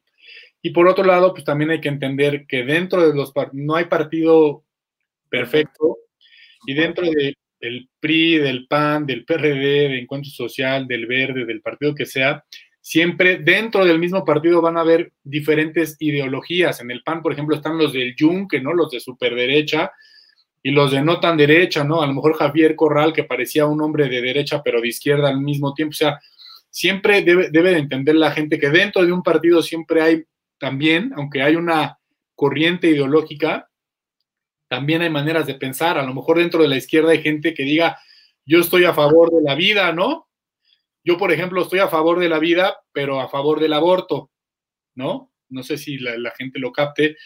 [0.62, 3.87] Y por otro lado, pues también hay que entender que dentro de los no hay
[3.87, 4.64] partido
[5.29, 5.99] perfecto
[6.67, 7.05] y dentro
[7.61, 12.44] del PRI, del PAN, del PRD, de Encuentro Social, del Verde, del partido que sea,
[12.81, 16.81] siempre dentro del mismo partido van a haber diferentes ideologías.
[16.81, 18.73] En el PAN, por ejemplo, están los del Yunque, ¿no?
[18.73, 19.92] Los de superderecha
[20.62, 22.03] y los de no tan derecha, ¿no?
[22.03, 25.40] A lo mejor Javier Corral, que parecía un hombre de derecha, pero de izquierda al
[25.40, 25.92] mismo tiempo.
[25.92, 26.18] O sea,
[26.71, 30.25] siempre debe, debe de entender la gente que dentro de un partido siempre hay
[30.59, 31.99] también, aunque hay una
[32.35, 33.67] corriente ideológica,
[34.68, 35.98] también hay maneras de pensar.
[35.98, 37.98] A lo mejor dentro de la izquierda hay gente que diga,
[38.44, 40.28] yo estoy a favor de la vida, ¿no?
[41.04, 44.31] Yo, por ejemplo, estoy a favor de la vida, pero a favor del aborto,
[44.94, 45.33] ¿no?
[45.48, 47.16] No sé si la, gente lo capte.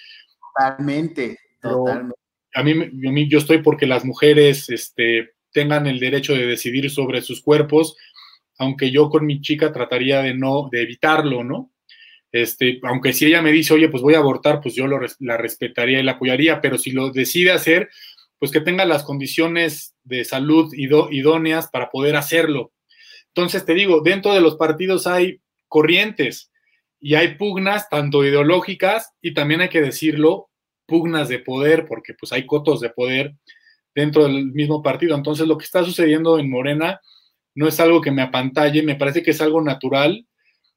[0.55, 2.17] Totalmente, totalmente.
[2.55, 6.91] A mí, a mí, yo estoy porque las mujeres este, tengan el derecho de decidir
[6.91, 7.97] sobre sus cuerpos,
[8.59, 11.73] aunque yo con mi chica trataría de no, de evitarlo, ¿no?
[12.33, 16.01] Este, aunque si ella me dice, oye, pues voy a abortar, pues yo la respetaría
[16.01, 17.91] y la apoyaría, pero si lo decide hacer,
[18.39, 22.73] pues que tenga las condiciones de salud idóneas para poder hacerlo.
[23.29, 26.51] Entonces, te digo, dentro de los partidos hay corrientes
[26.99, 30.49] y hay pugnas, tanto ideológicas y también hay que decirlo,
[30.87, 33.35] pugnas de poder, porque pues hay cotos de poder
[33.95, 35.15] dentro del mismo partido.
[35.15, 37.01] Entonces, lo que está sucediendo en Morena
[37.55, 40.27] no es algo que me apantalle, me parece que es algo natural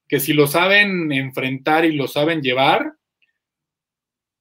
[0.07, 2.93] que si lo saben enfrentar y lo saben llevar,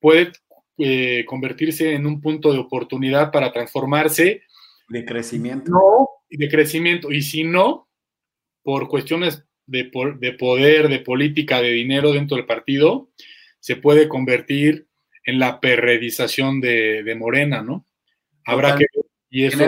[0.01, 0.33] puede
[0.79, 4.43] eh, convertirse en un punto de oportunidad para transformarse.
[4.89, 5.71] De crecimiento.
[5.71, 7.11] No, de crecimiento.
[7.11, 7.89] Y si no,
[8.63, 13.11] por cuestiones de, de poder, de política, de dinero dentro del partido,
[13.61, 14.89] se puede convertir
[15.25, 17.87] en la perredización de, Morena, ¿no?
[18.45, 18.85] Habrá que
[19.31, 19.65] y eso,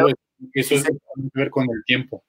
[0.52, 0.90] eso es, que
[1.32, 2.22] ver con el tiempo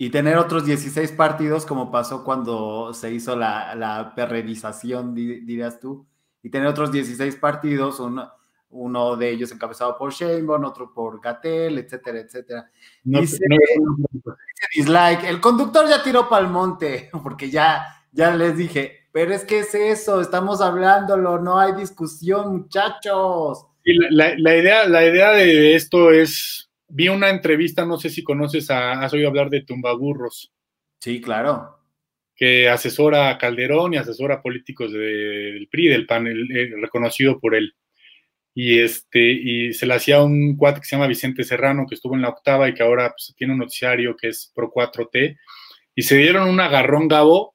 [0.00, 6.06] y tener otros 16 partidos como pasó cuando se hizo la, la perredización, dirías tú,
[6.40, 8.30] y tener otros 16 partidos, uno,
[8.70, 12.70] uno de ellos encabezado por Sheinbaum, otro por Gatel, etcétera, etcétera.
[13.02, 13.38] dice,
[14.76, 19.44] dislike, el conductor ya tiró para el monte, porque ya, ya les dije, pero es
[19.44, 23.66] que es eso, estamos hablándolo, no hay discusión, muchachos.
[23.82, 28.22] Y la, la idea, la idea de esto es vi una entrevista, no sé si
[28.22, 30.52] conoces, a, has oído hablar de Tumbaburros.
[31.00, 31.78] Sí, claro.
[32.34, 36.26] Que asesora a Calderón y asesora a políticos del PRI, del PAN,
[36.80, 37.74] reconocido por él.
[38.54, 42.14] Y, este, y se le hacía un cuate que se llama Vicente Serrano, que estuvo
[42.14, 45.36] en la octava y que ahora pues, tiene un noticiario que es Pro 4T.
[45.94, 47.54] Y se dieron un agarrón, Gabo,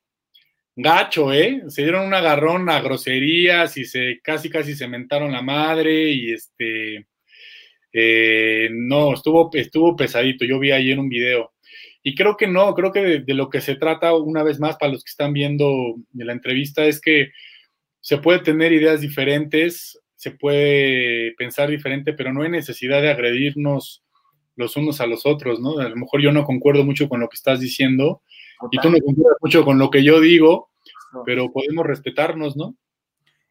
[0.76, 1.64] gacho, ¿eh?
[1.68, 6.34] Se dieron un agarrón a groserías y se casi, casi se mentaron la madre y
[6.34, 7.08] este
[7.94, 11.54] eh, no, estuvo, estuvo pesadito, yo vi ahí en un video.
[12.02, 14.92] Y creo que no, creo que de, lo que se trata, una vez más, para
[14.92, 17.30] los que están viendo la entrevista, es que
[18.02, 24.04] se puede tener ideas diferentes, se puede pensar diferente, pero no hay necesidad de agredirnos
[24.56, 25.80] los unos a los otros, ¿no?
[25.80, 28.22] A lo mejor yo no concuerdo mucho con lo que estás diciendo
[28.72, 30.70] y tú no concuerdas mucho con lo que yo digo,
[31.26, 32.76] pero podemos respetarnos, ¿no?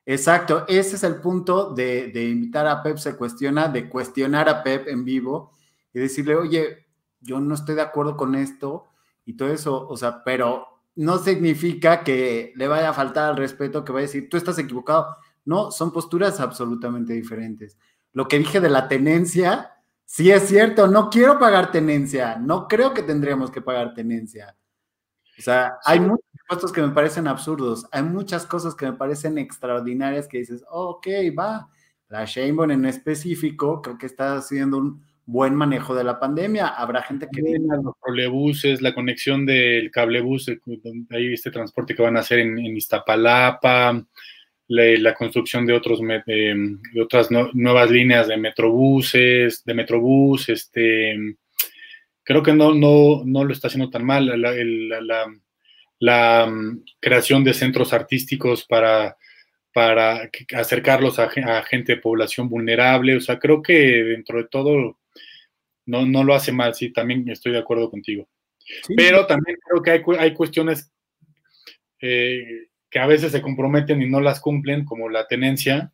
[0.05, 4.89] Exacto, ese es el punto de, invitar a Pep se cuestiona, de cuestionar a Pep
[4.89, 5.53] en vivo
[5.95, 6.87] y decirle, oye,
[7.21, 8.89] yo no estoy de acuerdo con esto
[9.25, 13.85] y todo eso, o sea, pero no significa que le vaya a faltar al respeto,
[13.85, 15.17] que vaya a decir, tú estás equivocado.
[15.45, 17.79] No, son posturas absolutamente diferentes.
[18.13, 19.73] Lo que dije de la tenencia,
[20.05, 24.57] sí es cierto, no quiero pagar tenencia, no creo que tendríamos que pagar tenencia.
[25.39, 29.39] O sea, hay muchos impuestos que me parecen absurdos, hay muchas cosas que me parecen
[29.39, 31.07] extraordinarias que dices, ok,
[31.39, 31.69] va.
[32.09, 36.69] La Sheinbaum en específico creo que está haciendo un buen manejo de la pandemia.
[36.69, 37.41] Habrá gente que...
[37.41, 40.51] Los trolebuses, la conexión del cablebús,
[41.11, 44.05] hay este transporte que van a hacer en, Iztapalapa,
[44.69, 51.37] la, construcción de, otros, de, otras nuevas líneas de metrobuses, de metrobús, este
[52.25, 54.27] creo que no, no, no lo está haciendo tan mal.
[55.99, 59.17] La, mm, creación de centros artísticos para,
[59.73, 61.29] para acercarlos a,
[61.63, 63.17] gente de población vulnerable.
[63.17, 64.99] O sea, creo que dentro de todo
[65.87, 66.75] no, no lo hace mal.
[66.75, 68.29] Sí, también estoy de acuerdo contigo.
[68.97, 70.93] Pero también creo que hay, hay cuestiones
[72.01, 75.93] eh, que a veces se comprometen y no las cumplen, como la tenencia,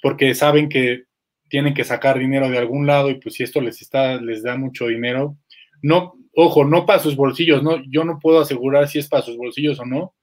[0.00, 1.04] porque saben que
[1.48, 4.56] tienen que sacar dinero de algún lado y pues si esto les está les da
[4.56, 5.36] mucho dinero,
[5.82, 9.36] no, ojo, no para sus bolsillos, no, yo no puedo asegurar si es para sus
[9.36, 10.14] bolsillos o no,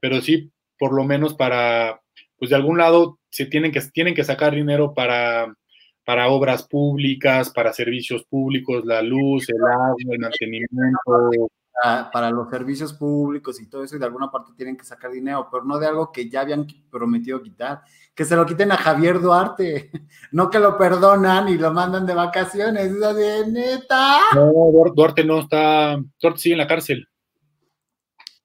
[0.00, 2.02] pero sí por lo menos para,
[2.36, 5.54] pues de algún lado se tienen que, tienen que sacar dinero para,
[6.04, 11.48] para obras públicas, para servicios públicos, la luz, el agua, el mantenimiento.
[12.12, 15.48] Para, los servicios públicos y todo eso, y de alguna parte tienen que sacar dinero,
[15.50, 17.82] pero no de algo que ya habían prometido quitar.
[18.14, 19.90] Que se lo quiten a Javier Duarte,
[20.32, 24.18] no que lo perdonan y lo mandan de vacaciones, es de neta.
[24.34, 24.52] No,
[24.94, 27.08] Duarte no está, Duarte sigue en la cárcel.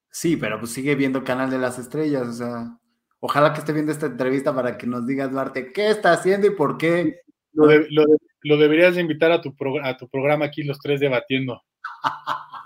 [0.10, 2.78] Sí, pero pues sigue viendo canal de las estrellas, o sea.
[3.20, 6.52] Ojalá que esté viendo esta entrevista para que nos digas, Duarte, qué está haciendo y
[6.52, 7.22] por qué.
[7.54, 11.62] Lo, deberías de invitar a tu, a tu programa aquí, los tres debatiendo.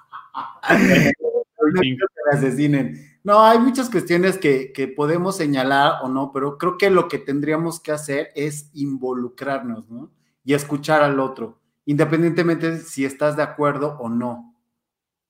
[2.32, 3.20] asesinen.
[3.24, 7.20] No, hay muchas cuestiones que, que, podemos señalar o no, pero creo que lo que
[7.20, 10.12] tendríamos que hacer es involucrarnos, ¿no?
[10.44, 14.56] Y escuchar al otro, independientemente si estás de acuerdo o no.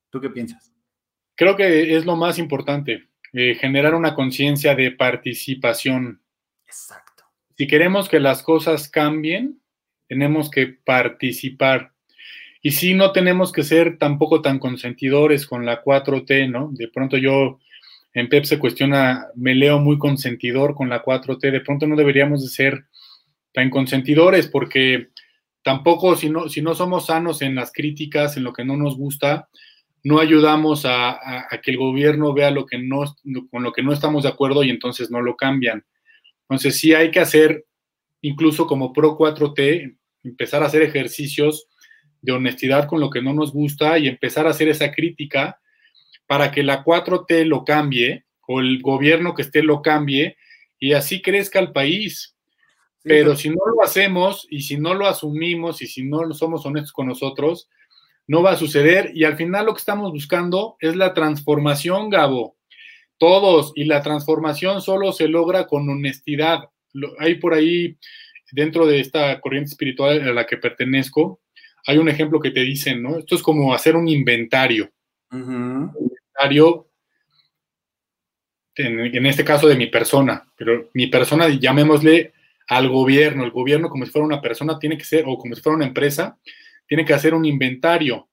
[0.10, 0.74] ¿Tú qué piensas?
[1.36, 3.10] Creo que es lo más importante.
[3.34, 6.22] Eh, generar una conciencia de participación.
[6.66, 7.24] Exacto.
[7.58, 9.62] Si queremos que las cosas cambien,
[10.08, 11.91] tenemos que participar.
[12.62, 16.70] Y si no tenemos que ser tampoco tan consentidores con la 4T, ¿no?
[16.72, 17.60] De pronto yo
[18.14, 22.44] en PEP se cuestiona, me leo muy consentidor con la 4T, de pronto no deberíamos
[22.44, 22.86] de ser
[23.54, 25.10] tan consentidores porque
[25.64, 28.96] tampoco si no, si no somos sanos en las críticas, en lo que no nos
[28.96, 29.50] gusta,
[30.04, 33.04] no ayudamos a, que el gobierno vea lo que no,
[33.50, 35.86] con lo que no estamos de acuerdo y entonces no lo cambian.
[36.42, 37.66] Entonces sí hay que hacer,
[38.22, 41.68] incluso como Pro 4T, empezar a hacer ejercicios
[42.22, 45.60] de honestidad con lo que no nos gusta y empezar a hacer esa crítica
[46.28, 50.38] para que la 4T lo cambie o el gobierno que esté lo cambie
[50.80, 52.36] y así crezca el país.
[53.04, 56.92] Pero si no lo hacemos y si no lo asumimos y si no somos honestos
[56.92, 57.68] con nosotros,
[58.28, 62.56] no va a suceder y al final lo que estamos buscando es la transformación, Gabo.
[63.18, 66.70] Todos, y la transformación solo se logra con honestidad.
[67.20, 67.98] Hay por ahí,
[68.52, 71.40] dentro de esta corriente espiritual a la que pertenezco,
[71.86, 73.18] hay un ejemplo que te dicen, ¿no?
[73.18, 74.92] Esto es como hacer un inventario.
[75.32, 76.90] Un inventario,
[78.76, 82.34] en, en, este caso de mi persona, pero mi persona, llamémosle
[82.68, 83.44] al gobierno.
[83.44, 85.86] El gobierno, como si fuera una persona, tiene que ser, o como si fuera una
[85.88, 86.38] empresa,
[86.88, 88.28] tiene que hacer un inventario.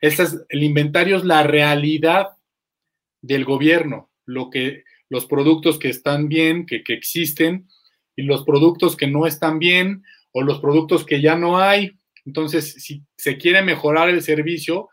[0.00, 2.30] el inventario es la realidad
[3.20, 7.68] del gobierno, lo que, los productos que están bien, que, existen,
[8.16, 11.92] y los productos que no están bien, o los productos que ya no hay.
[12.24, 14.88] Entonces, si se quiere mejorar el servicio,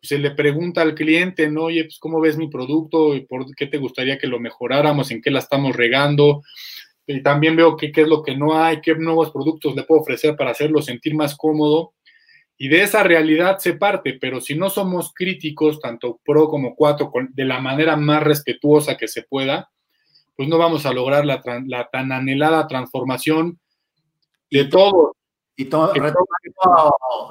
[0.00, 1.64] pues, se le pregunta al cliente, ¿no?
[1.64, 3.14] Oye, pues, ¿cómo ves mi producto?
[3.28, 5.10] ¿Por qué te gustaría que lo mejoráramos?
[5.10, 6.42] ¿En qué la estamos regando?
[7.06, 10.00] Y también veo qué, qué es lo que no hay, qué nuevos productos le puedo
[10.00, 11.94] ofrecer para hacerlo sentir más cómodo.
[12.56, 17.10] Y de esa realidad se parte, pero si no somos críticos, tanto pro como cuatro,
[17.30, 19.70] de la manera más respetuosa que se pueda,
[20.36, 21.40] pues no vamos a lograr la,
[21.90, 23.58] tan anhelada transformación
[24.50, 25.16] de todo.
[25.56, 25.70] Y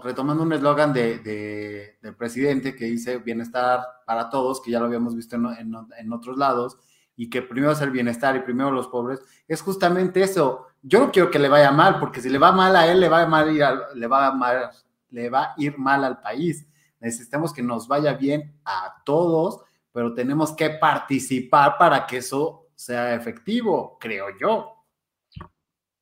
[0.03, 5.15] retomando, un eslogan de, del presidente que dice bienestar para todos, que ya lo habíamos
[5.15, 6.77] visto en, en, otros lados,
[7.17, 10.67] y que primero es el bienestar y primero los pobres, es justamente eso.
[10.81, 13.09] Yo no quiero que le vaya mal, porque si le va mal a él, le
[13.09, 13.63] va a mal, ir
[13.95, 14.71] le va a mal
[15.13, 16.67] le va a ir mal al país.
[16.99, 23.13] Necesitamos que nos vaya bien a todos, pero tenemos que participar para que eso sea
[23.13, 24.73] efectivo, creo yo.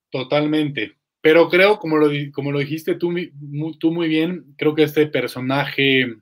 [0.09, 1.00] Totalmente.
[1.21, 3.13] Pero creo, como lo, como lo dijiste tú,
[3.79, 6.15] tú muy bien, creo que este personaje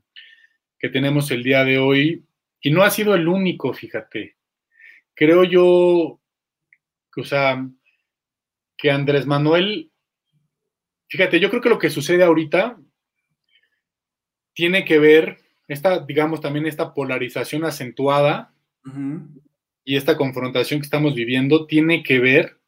[0.78, 2.26] que tenemos el día de hoy,
[2.62, 4.36] y no ha sido el único, fíjate.
[5.14, 6.20] Creo yo,
[7.16, 7.66] o sea,
[8.78, 9.90] que Andrés Manuel
[11.10, 12.80] Fíjate, yo creo que lo que sucede ahorita
[14.54, 18.54] tiene que ver, esta, digamos, también esta polarización acentuada
[19.84, 22.59] y esta confrontación que estamos viviendo tiene que ver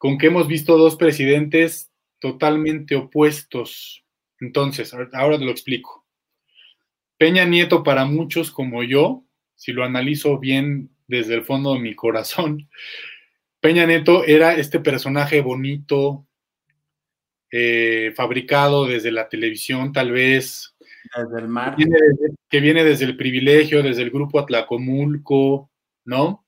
[0.00, 4.02] con que hemos visto dos presidentes totalmente opuestos.
[4.40, 6.06] Entonces, ahora te lo explico.
[7.18, 11.94] Peña Nieto para muchos como yo, si lo analizo bien desde el fondo de mi
[11.94, 12.70] corazón,
[13.60, 16.26] Peña Nieto era este personaje bonito,
[17.50, 20.74] eh, fabricado desde la televisión, tal vez.
[21.14, 21.76] Desde el mar.
[22.48, 25.70] Que viene, desde, el privilegio, desde el grupo Atlacomulco,
[26.06, 26.46] ¿no?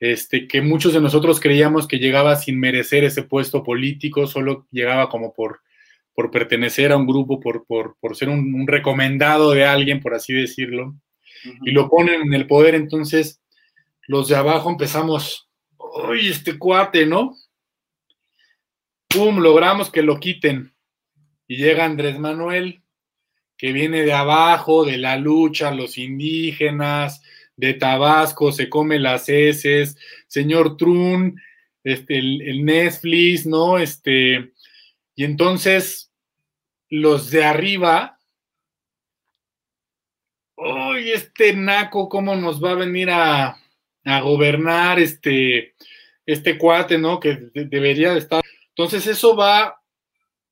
[0.00, 5.10] Este, que muchos de nosotros creíamos que llegaba sin merecer ese puesto político, solo llegaba
[5.10, 5.60] como por,
[6.14, 10.32] por pertenecer a un grupo, por, por, por ser un, recomendado de alguien, por así
[10.32, 10.94] decirlo,
[11.64, 13.42] y lo ponen en el poder, entonces
[14.08, 15.50] los de abajo empezamos,
[16.08, 17.36] uy, este cuate, ¿no?
[19.10, 20.72] ¡pum!, logramos que lo quiten.
[21.46, 22.82] Y llega Andrés Manuel,
[23.58, 27.22] que viene de abajo, de la lucha, los indígenas,
[27.60, 29.96] de Tabasco, se come las heces,
[30.26, 31.40] señor Trun,
[31.84, 33.78] este, el, Netflix, ¿no?
[33.78, 34.52] Este,
[35.14, 36.10] y entonces
[36.88, 38.18] los de arriba,
[40.56, 43.56] ¡Uy, este naco, cómo nos va a venir a,
[44.22, 45.74] gobernar este,
[46.26, 47.20] este cuate, ¿no?
[47.20, 48.42] Que debería de estar.
[48.70, 49.80] Entonces eso va,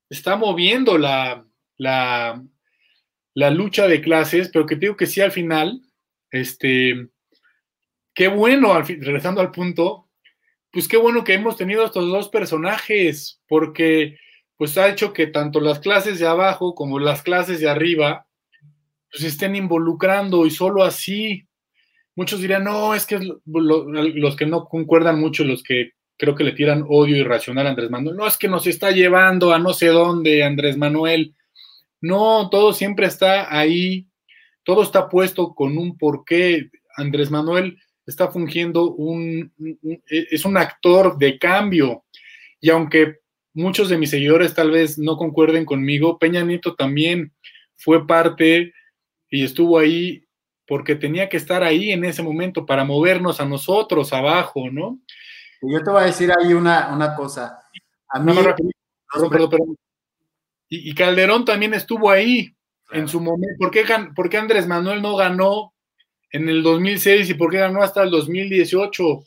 [0.09, 1.44] está moviendo la,
[1.76, 2.42] la,
[3.34, 5.80] la lucha de clases, pero que digo que sí al final,
[6.30, 7.08] este,
[8.14, 10.08] qué bueno, regresando al punto,
[10.72, 14.18] pues qué bueno que hemos tenido estos dos personajes, porque
[14.56, 18.26] pues ha hecho que tanto las clases de abajo como las clases de arriba
[19.10, 21.46] pues estén involucrando y solo así.
[22.14, 26.52] Muchos dirían, no, es que los que no concuerdan mucho, los que creo que le
[26.52, 29.86] tiran odio irracional a Andrés Manuel, no, es que nos está llevando a no sé
[29.86, 31.36] dónde, Andrés Manuel.
[32.00, 34.07] No, todo siempre está ahí,
[34.68, 36.70] todo está puesto con un porqué.
[36.94, 39.50] Andrés Manuel está fungiendo un,
[40.10, 42.04] es un actor de cambio.
[42.60, 43.20] Y aunque
[43.54, 47.32] muchos de mis seguidores tal vez no concuerden conmigo, Peña Nieto también
[47.78, 48.74] fue parte
[49.30, 50.26] y estuvo ahí
[50.66, 55.00] porque tenía que estar ahí en ese momento para movernos a nosotros abajo, ¿no?
[55.62, 57.58] Yo te voy a decir ahí una, cosa.
[58.10, 58.34] A mí,
[60.68, 62.54] y, Calderón también estuvo ahí
[62.91, 63.57] en su momento.
[63.59, 63.84] ¿Por qué,
[64.14, 65.72] ¿Por qué Andrés Manuel no ganó
[66.30, 69.24] en el 2006 y por qué ganó hasta el 2018.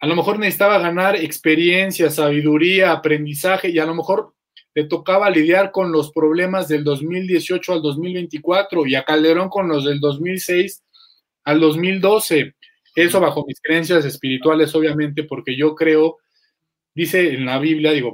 [0.00, 4.34] A lo mejor necesitaba ganar experiencia, sabiduría, aprendizaje y a lo mejor
[4.74, 9.84] le tocaba lidiar con los problemas del 2018 al 2024 y a Calderón con los
[9.86, 10.84] del 2006
[11.44, 12.54] al 2012.
[12.94, 16.18] Eso bajo mis creencias espirituales, obviamente, porque yo creo,
[16.94, 18.12] dice en la Biblia, digo,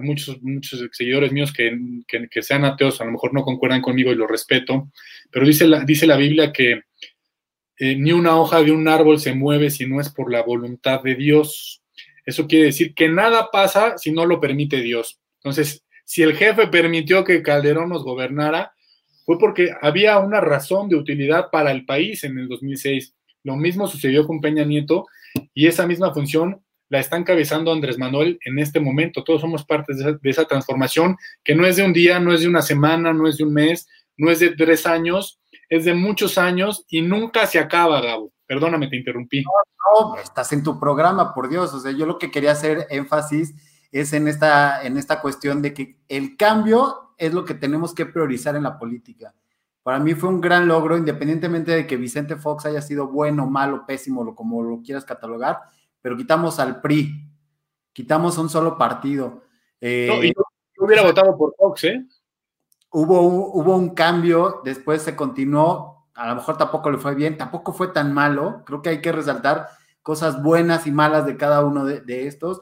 [0.00, 4.26] muchos, muchos seguidores míos que, sean ateos a lo mejor no concuerdan conmigo y lo
[4.26, 4.90] respeto,
[5.30, 6.82] pero dice la, dice la Biblia que
[7.78, 11.02] eh, ni una hoja de un árbol se mueve si no es por la voluntad
[11.02, 11.82] de Dios.
[12.24, 15.20] Eso quiere decir que nada pasa si no lo permite Dios.
[15.38, 18.72] Entonces, si el jefe permitió que Calderón nos gobernara,
[19.24, 23.14] fue porque había una razón de utilidad para el país en el 2006.
[23.42, 25.06] Lo mismo sucedió con Peña Nieto
[25.52, 26.62] y esa misma función
[26.94, 29.24] la está encabezando Andrés Manuel en este momento.
[29.24, 32.46] Todos somos parte de esa, transformación que no es de un día, no es de
[32.46, 36.38] una semana, no es de un mes, no es de tres años, es de muchos
[36.38, 38.32] años y nunca se acaba, Gabo.
[38.46, 39.42] Perdóname, te interrumpí.
[39.42, 41.74] No, no, estás en tu programa, por Dios.
[41.74, 43.54] O sea, yo lo que quería hacer énfasis
[43.90, 48.06] es en esta, en esta cuestión de que el cambio es lo que tenemos que
[48.06, 49.34] priorizar en la política.
[49.82, 53.84] Para mí fue un gran logro, independientemente de que Vicente Fox haya sido bueno, malo,
[53.84, 55.58] pésimo, como lo quieras catalogar
[56.04, 57.30] pero quitamos al PRI,
[57.94, 59.44] quitamos un solo partido.
[59.80, 62.06] Eh, yo, hubiera votado por Fox, ¿eh?
[62.90, 67.38] Hubo un, hubo un cambio, después se continuó, a lo mejor tampoco le fue bien,
[67.38, 69.70] tampoco fue tan malo, creo que hay que resaltar
[70.02, 72.60] cosas buenas y malas de cada uno de, estos.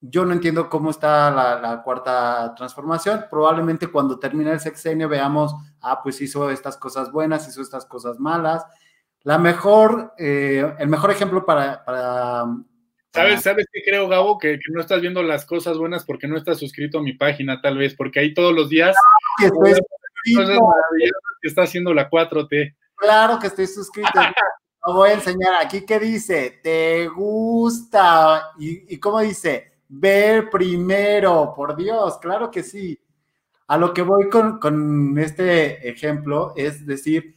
[0.00, 3.26] Yo no entiendo cómo está la, cuarta transformación.
[3.30, 8.18] Probablemente cuando termine el sexenio veamos, ah, pues hizo estas cosas buenas, hizo estas cosas
[8.18, 8.64] malas.
[9.22, 11.84] La mejor, eh, el mejor ejemplo para,
[13.12, 14.38] ¿Sabes, ¿Sabes qué creo, Gabo?
[14.38, 17.76] Que, no estás viendo las cosas buenas porque no estás suscrito a mi página, tal
[17.76, 18.96] vez, porque ahí todos los días
[19.38, 19.48] que
[21.42, 22.76] está haciendo la 4T.
[22.94, 24.10] Claro que estoy suscrito.
[24.86, 31.52] Lo voy a enseñar aquí ¿Qué dice, te gusta, y, y cómo dice, ver primero,
[31.54, 32.98] por Dios, claro que sí.
[33.66, 37.34] A lo que voy con, con este ejemplo es decir,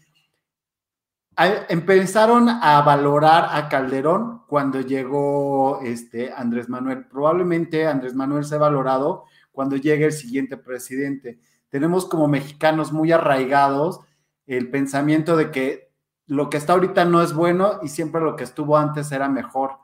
[1.37, 7.05] empezaron a valorar a Calderón cuando llegó este Andrés Manuel.
[7.05, 11.39] Probablemente Andrés Manuel se ha valorado cuando llegue el siguiente presidente.
[11.69, 14.01] Tenemos como mexicanos muy arraigados
[14.45, 15.91] el pensamiento de que
[16.27, 19.77] lo que está ahorita no es bueno y siempre lo que estuvo antes era mejor.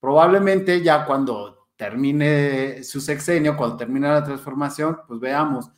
[0.00, 5.70] Probablemente ya cuando termine su sexenio, cuando termine la transformación, pues veamos.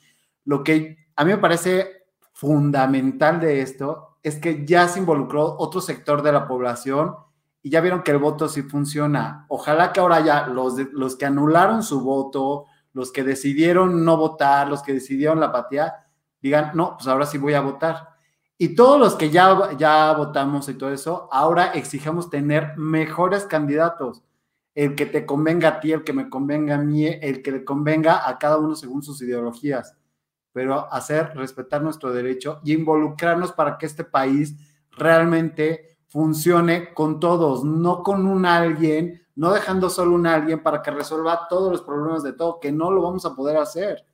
[0.45, 5.81] Lo que a mí me parece fundamental de esto es que ya se involucró otro
[5.81, 7.17] sector de la población
[7.63, 9.47] y ya vieron que el voto sí funciona.
[9.49, 14.69] Ojalá que ahora ya los, los que anularon su voto, los que decidieron no votar,
[14.69, 16.07] los que decidieron la apatía,
[16.41, 18.09] digan, no, pues ahora sí voy a votar.
[18.59, 24.23] Y todos los que ya, ya votamos y todo eso, ahora exigimos tener mejores candidatos.
[24.75, 27.65] El que te convenga a ti, el que me convenga a mí, el que le
[27.65, 29.97] convenga a cada uno según sus ideologías
[30.53, 34.57] pero hacer respetar nuestro derecho y involucrarnos para que este país
[34.91, 40.91] realmente funcione con todos, no con un alguien, no dejando solo un alguien para que
[40.91, 44.05] resuelva todos los problemas de todo, que no lo vamos a poder hacer.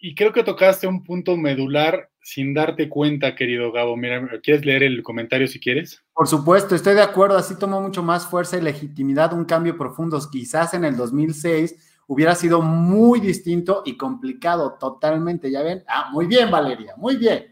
[0.00, 3.96] Y creo que tocaste un punto medular sin darte cuenta, querido Gabo.
[3.96, 6.02] Mira, ¿quieres leer el comentario si quieres?
[6.12, 7.36] Por supuesto, estoy de acuerdo.
[7.36, 10.18] Así tomó mucho más fuerza y legitimidad un cambio profundo.
[10.30, 15.50] Quizás en el 2006 hubiera sido muy distinto y complicado totalmente.
[15.50, 15.82] ¿Ya ven?
[15.88, 17.46] Ah, muy bien, Valeria, muy bien.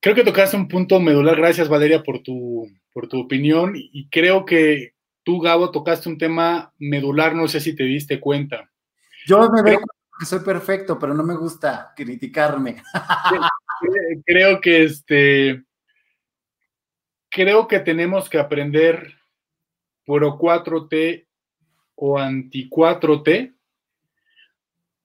[0.00, 1.36] Creo que tocaste un punto medular.
[1.36, 3.74] Gracias, Valeria, por tu, por tu opinión.
[3.76, 7.36] Y creo que tú, Gabo, tocaste un tema medular.
[7.36, 8.70] No sé si te diste cuenta.
[9.24, 9.80] Yo me veo
[10.18, 12.82] que soy perfecto, pero no me gusta criticarme.
[14.26, 15.64] creo que este
[17.30, 19.14] creo que tenemos que aprender
[20.04, 21.25] Pro 4T
[21.96, 23.54] o anti 4T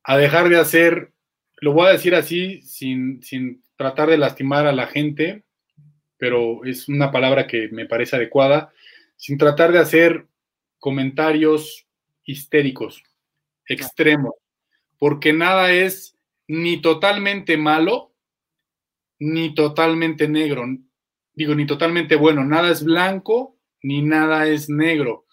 [0.04, 1.12] a dejar de hacer,
[1.58, 5.44] lo voy a decir así, sin, sin tratar de lastimar a la gente,
[6.18, 8.72] pero es una palabra que me parece adecuada,
[9.16, 10.28] sin tratar de hacer
[10.80, 11.88] comentarios
[12.24, 13.04] histéricos,
[13.68, 14.34] extremos
[15.02, 16.16] porque nada es
[16.48, 18.14] ni totalmente malo,
[19.18, 20.64] ni totalmente negro.
[21.34, 22.46] Digo, ni totalmente bueno.
[22.46, 25.26] Nada es blanco, ni nada es negro.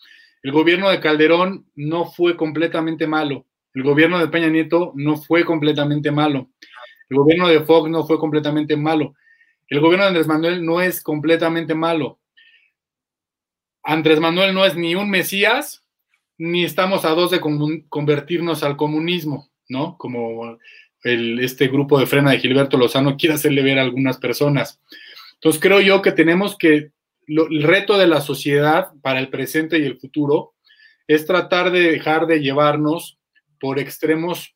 [0.48, 3.44] El gobierno de Calderón no fue completamente malo.
[3.74, 6.48] El gobierno de Peña Nieto no fue completamente malo.
[7.10, 9.12] El gobierno de Fox no fue completamente malo.
[9.66, 12.18] El gobierno de Andrés Manuel no es completamente malo.
[13.82, 15.84] Andrés Manuel no es ni un Mesías,
[16.38, 17.40] ni estamos a dos de
[17.90, 19.50] convertirnos al comunismo.
[19.68, 19.98] ¿no?
[19.98, 20.56] Como
[21.02, 24.80] este grupo de frena de Gilberto Lozano quiere hacerle ver a algunas personas.
[25.34, 26.92] Entonces creo yo que tenemos que,
[27.28, 30.54] el reto de la sociedad para el presente y el futuro
[31.06, 33.18] es tratar de dejar de llevarnos
[33.60, 34.54] por extremos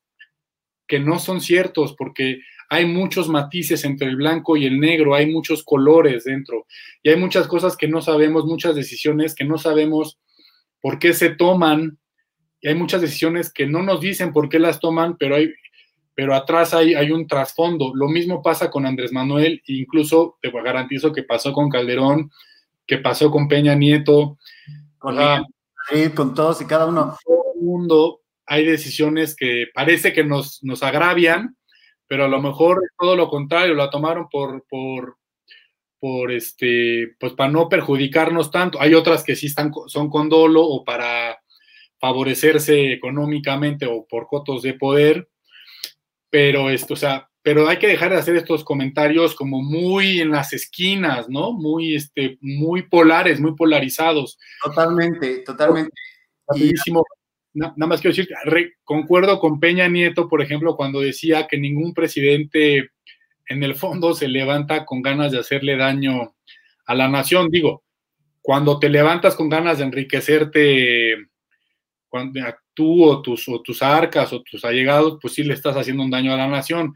[0.86, 5.30] que no son ciertos, porque hay muchos matices entre el blanco y el negro, hay
[5.30, 6.66] muchos colores dentro,
[7.02, 10.18] y hay muchas cosas que no sabemos, muchas decisiones que no sabemos
[10.80, 11.98] por qué se toman,
[12.60, 15.52] y hay muchas decisiones que no nos dicen por qué las toman, pero hay
[16.14, 17.92] pero atrás hay, hay un trasfondo.
[17.94, 22.30] Lo mismo pasa con Andrés Manuel, incluso te garantizo que pasó con Calderón,
[22.86, 24.38] que pasó con Peña Nieto.
[24.98, 25.16] Con,
[26.14, 27.16] con todos y cada uno.
[27.24, 31.56] Todo el mundo hay decisiones que parece que nos, nos agravian,
[32.06, 35.16] pero a lo mejor todo lo contrario, la tomaron por, por,
[35.98, 38.80] por este, pues para no perjudicarnos tanto.
[38.80, 41.40] Hay otras que sí están, son con dolo o para
[41.98, 45.30] favorecerse económicamente o por cotos de poder,
[46.28, 50.30] pero esto, o sea, pero hay que dejar de hacer estos comentarios como muy en
[50.30, 51.52] las esquinas, ¿no?
[51.52, 54.38] Muy, este, muy polares, muy polarizados.
[54.62, 55.92] Totalmente, totalmente.
[56.46, 57.04] Rapidísimo.
[57.54, 58.34] Nada más quiero decir,
[58.84, 62.90] concuerdo con Peña Nieto, por ejemplo, cuando decía que ningún presidente
[63.46, 66.34] en el fondo se levanta con ganas de hacerle daño
[66.86, 67.50] a la nación.
[67.50, 67.82] Digo,
[68.40, 71.16] cuando te levantas con ganas de enriquecerte
[72.08, 72.40] cuando
[72.74, 76.10] tú o tus, o tus arcas o tus allegados, pues sí le estás haciendo un
[76.10, 76.94] daño a la nación.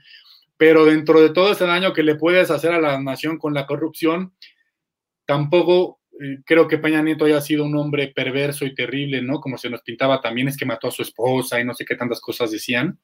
[0.57, 3.67] Pero dentro de todo ese daño que le puedes hacer a la nación con la
[3.67, 4.35] corrupción,
[5.27, 9.41] tampoco eh, creo que Peña Nieto haya sido un hombre perverso y terrible, ¿no?
[9.41, 11.97] Como se nos pintaba también, es que mató a su esposa y no sé qué
[11.97, 12.99] tantas cosas decían.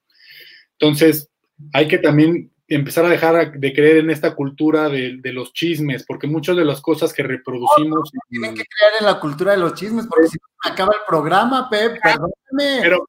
[0.78, 1.30] Entonces,
[1.72, 6.26] hay que también empezar a dejar de creer en esta cultura de, los chismes, porque
[6.26, 8.10] muchas de las cosas que reproducimos...
[8.28, 11.68] tienen que creer en la cultura de los chismes, porque si no acaba el programa,
[11.70, 12.80] Pep, perdóname.
[12.82, 13.08] Pero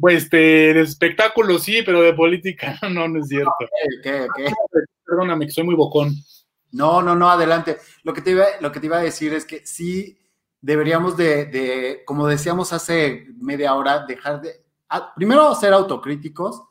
[0.00, 3.52] pues este, de espectáculo sí, pero de política no, no es cierto.
[5.04, 6.14] Perdóname, que soy muy bocón.
[6.72, 7.78] No, no, no, adelante.
[8.02, 10.18] Lo que te iba, lo que te iba a decir es que sí
[10.60, 14.66] deberíamos de, de como decíamos hace media hora, dejar de,
[15.14, 16.62] primero ser autocríticos,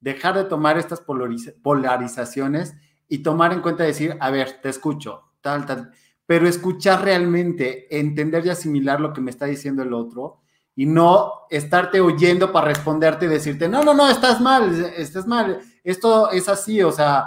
[0.00, 2.74] dejar de tomar estas polarizaciones
[3.08, 5.92] y tomar en cuenta decir, a ver, te escucho, tal, tal,
[6.26, 10.40] pero escuchar realmente, entender y asimilar lo que me está diciendo el otro
[10.74, 15.60] y no estarte oyendo para responderte y decirte, no, no, no, estás mal, estás mal,
[15.82, 17.24] esto es así, o sea,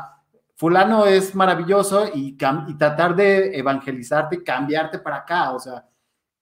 [0.56, 5.86] fulano es maravilloso y, y tratar de evangelizarte, cambiarte para acá, o sea,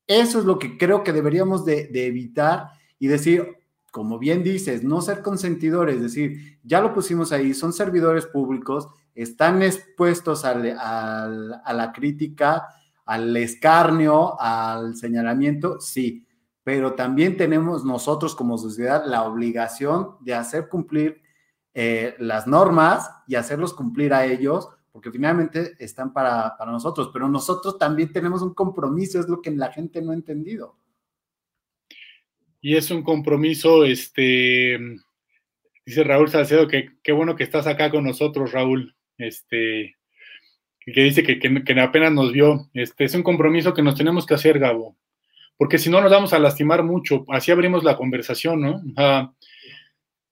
[0.06, 3.57] eso es lo que creo que deberíamos de, de evitar y decir,
[3.98, 8.88] como bien dices, no ser consentidores, es decir, ya lo pusimos ahí, son servidores públicos,
[9.16, 12.68] están expuestos a la crítica,
[13.06, 16.28] al escarnio, al señalamiento, sí,
[16.64, 21.24] pero también tenemos nosotros como sociedad la obligación de hacer cumplir
[21.74, 27.28] eh, las normas y hacerlos cumplir a ellos, porque finalmente están para, para nosotros, pero
[27.28, 30.76] nosotros también tenemos un compromiso, es lo que la gente no ha entendido
[32.62, 34.80] y es un compromiso, este,
[35.86, 39.96] dice Raúl Salcedo, que qué bueno que estás acá con nosotros, Raúl, este,
[40.86, 44.34] que dice que, que, apenas nos vio, este, es un compromiso que nos tenemos que
[44.34, 44.98] hacer, Gabo,
[45.58, 48.82] porque si no nos vamos a lastimar mucho, así abrimos la conversación, ¿no?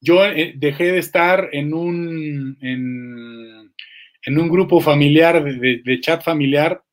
[0.02, 6.84] yo eh, dejé de estar en un, en, un grupo familiar, de, chat familiar,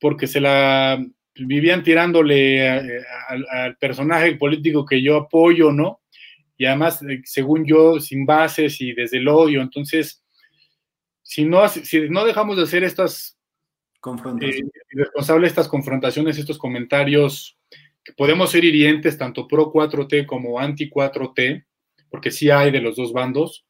[0.00, 1.04] porque se la
[1.46, 3.02] vivían tirándole
[3.50, 6.00] al personaje político que yo apoyo, ¿no?
[6.56, 9.62] Y además, eh, según yo, sin bases y desde el odio.
[9.62, 10.22] Entonces,
[11.22, 13.38] si no, si no dejamos de hacer estas
[14.00, 17.56] confrontaciones, eh, estas confrontaciones, estos comentarios,
[18.04, 21.64] que podemos ser hirientes tanto pro 4T como anti 4T,
[22.10, 23.64] porque sí hay de los dos bandos,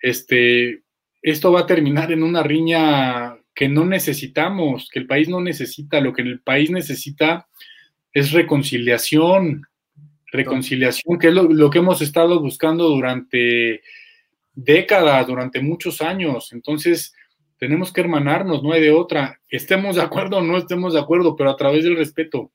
[0.00, 0.82] este,
[1.20, 6.00] esto va a terminar en una riña que no necesitamos, que el país no necesita,
[6.00, 7.48] lo que el país necesita
[8.12, 9.66] es reconciliación,
[10.26, 13.82] reconciliación, que es lo, que hemos estado buscando durante
[14.54, 16.52] décadas, durante muchos años.
[16.52, 17.14] Entonces,
[17.58, 19.40] tenemos que hermanarnos, no hay de otra.
[19.48, 22.50] Estemos de acuerdo o no estemos de acuerdo, pero a través del respeto.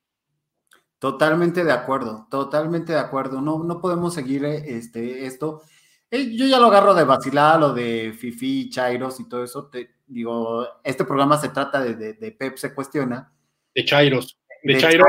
[0.98, 3.40] Totalmente de acuerdo, totalmente de acuerdo.
[3.40, 5.62] No, no podemos seguir este, esto.
[6.10, 9.70] Eh, yo ya lo agarro de vacilar, lo de Fifi, Chairos y todo eso.
[10.10, 13.32] Digo, este programa se trata de, de, Pep se cuestiona.
[13.74, 14.38] De Chairos.
[14.62, 15.06] De, Chairos,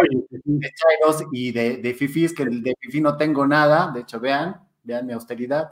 [1.31, 3.91] y de, de Fifis, que de Fifi no tengo nada.
[3.91, 5.71] De hecho, vean, vean mi austeridad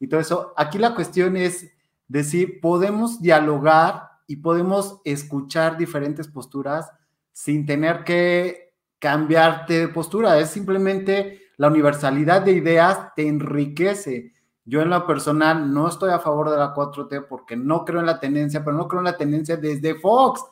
[0.00, 0.54] y todo eso.
[0.56, 1.70] Aquí la cuestión es
[2.06, 6.90] decir, podemos dialogar y podemos escuchar diferentes posturas
[7.32, 14.32] sin tener que cambiarte de postura, es simplemente la universalidad de ideas te enriquece.
[14.68, 18.06] Yo en lo personal no estoy a favor de la 4T porque no creo en
[18.06, 20.42] la tendencia, pero no creo en la tendencia desde Fox.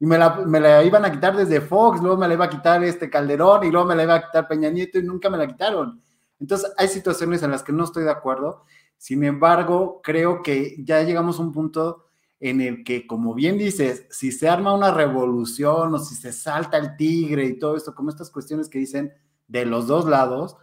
[0.00, 3.10] Y me la, iban a quitar desde Fox, luego me la iba a quitar este
[3.10, 6.00] Calderón y luego me la iba a quitar Peña Nieto y nunca me la quitaron.
[6.40, 8.64] Entonces hay situaciones en las que no estoy de acuerdo.
[8.96, 12.06] Sin embargo, creo que ya llegamos a un punto
[12.40, 16.78] en el que, como bien dices, si se arma una revolución o si se salta
[16.78, 19.12] el tigre y todo esto, como estas cuestiones que dicen
[19.48, 20.56] de los dos lados,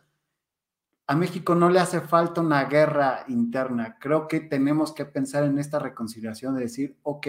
[1.07, 3.97] a México no le hace falta una guerra interna.
[3.99, 7.27] Creo que tenemos que pensar en esta reconciliación de decir, ok,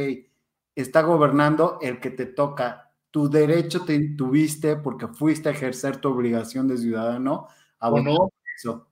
[0.75, 2.93] está gobernando el que te toca.
[3.11, 7.49] Tu derecho te tuviste porque fuiste a ejercer tu obligación de ciudadano.
[7.81, 8.31] ¿O no?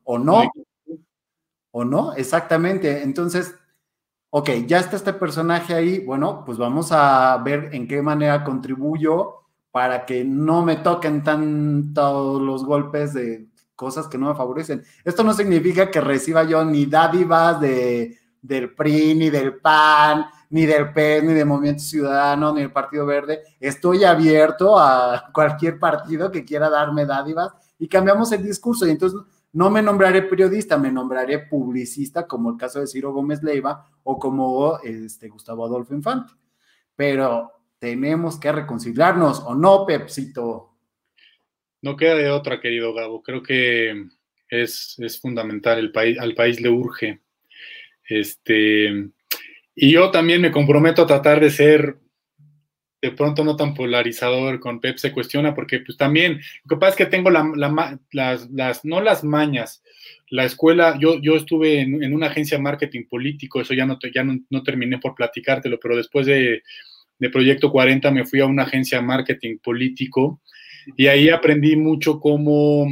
[0.05, 0.43] ¿O no?
[1.70, 2.12] ¿O no?
[2.14, 3.03] Exactamente.
[3.03, 3.55] Entonces,
[4.30, 9.45] ok, ya está este personaje ahí, bueno, pues vamos a ver en qué manera contribuyo
[9.70, 13.52] para que no me toquen tanto los golpes de
[13.83, 14.85] cosas que no me favorecen.
[15.05, 20.66] Esto no significa que reciba yo ni dádivas de, del PRI, ni del PAN, ni
[20.66, 23.41] del PES, ni del Movimiento Ciudadano, ni del Partido Verde.
[23.59, 28.87] Estoy abierto a cualquier partido que quiera darme dádivas y cambiamos el discurso.
[28.87, 29.18] Y entonces
[29.53, 34.16] no me nombraré periodista, me nombraré publicista, como el caso de Ciro Gómez Leiva o
[34.16, 36.33] como este, Gustavo Adolfo Infante.
[36.95, 40.72] Pero tenemos que reconciliarnos, ¿o no, Pepsito?
[41.83, 43.22] No queda de otra, querido Gabo.
[43.22, 44.07] Creo que
[44.49, 47.20] es, fundamental, el país, al país le urge.
[48.09, 49.09] Este,
[49.74, 51.97] y yo también me comprometo a tratar de ser
[53.03, 56.91] de pronto no tan polarizador con Pep se cuestiona, porque pues también, lo que pasa
[56.91, 57.45] es que tengo las,
[58.12, 59.83] las, no las mañas,
[60.30, 64.22] la escuela, yo, yo estuve en, una agencia de marketing político, eso ya no, ya
[64.22, 66.62] no, terminé por platicártelo, pero después de,
[67.18, 70.41] de, Proyecto 40 me fui a una agencia de marketing político
[70.97, 72.87] y ahí aprendí mucho cómo,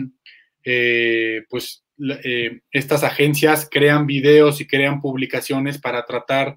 [0.65, 1.85] eh, pues,
[2.25, 6.57] eh, estas agencias crean videos y crean publicaciones para tratar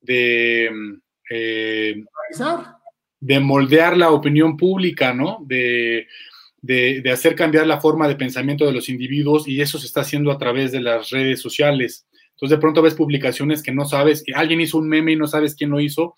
[0.00, 0.70] de
[1.30, 2.04] eh,
[3.20, 5.44] de moldear la opinión pública, ¿no?
[5.46, 6.06] De,
[7.12, 10.38] hacer cambiar la forma de pensamiento de los individuos y eso se está haciendo a
[10.38, 12.06] través de las redes sociales.
[12.30, 15.54] Entonces de pronto ves publicaciones que no sabes, alguien hizo un meme y no sabes
[15.54, 16.14] quién lo hizo,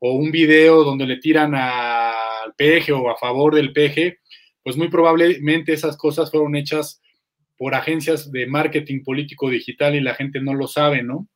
[0.00, 2.14] o un video donde le tiran al
[2.58, 4.18] peje o a favor del peje,
[4.62, 7.00] pues muy probablemente esas cosas fueron hechas
[7.56, 11.28] por agencias de marketing político digital y la gente no lo sabe, ¿no?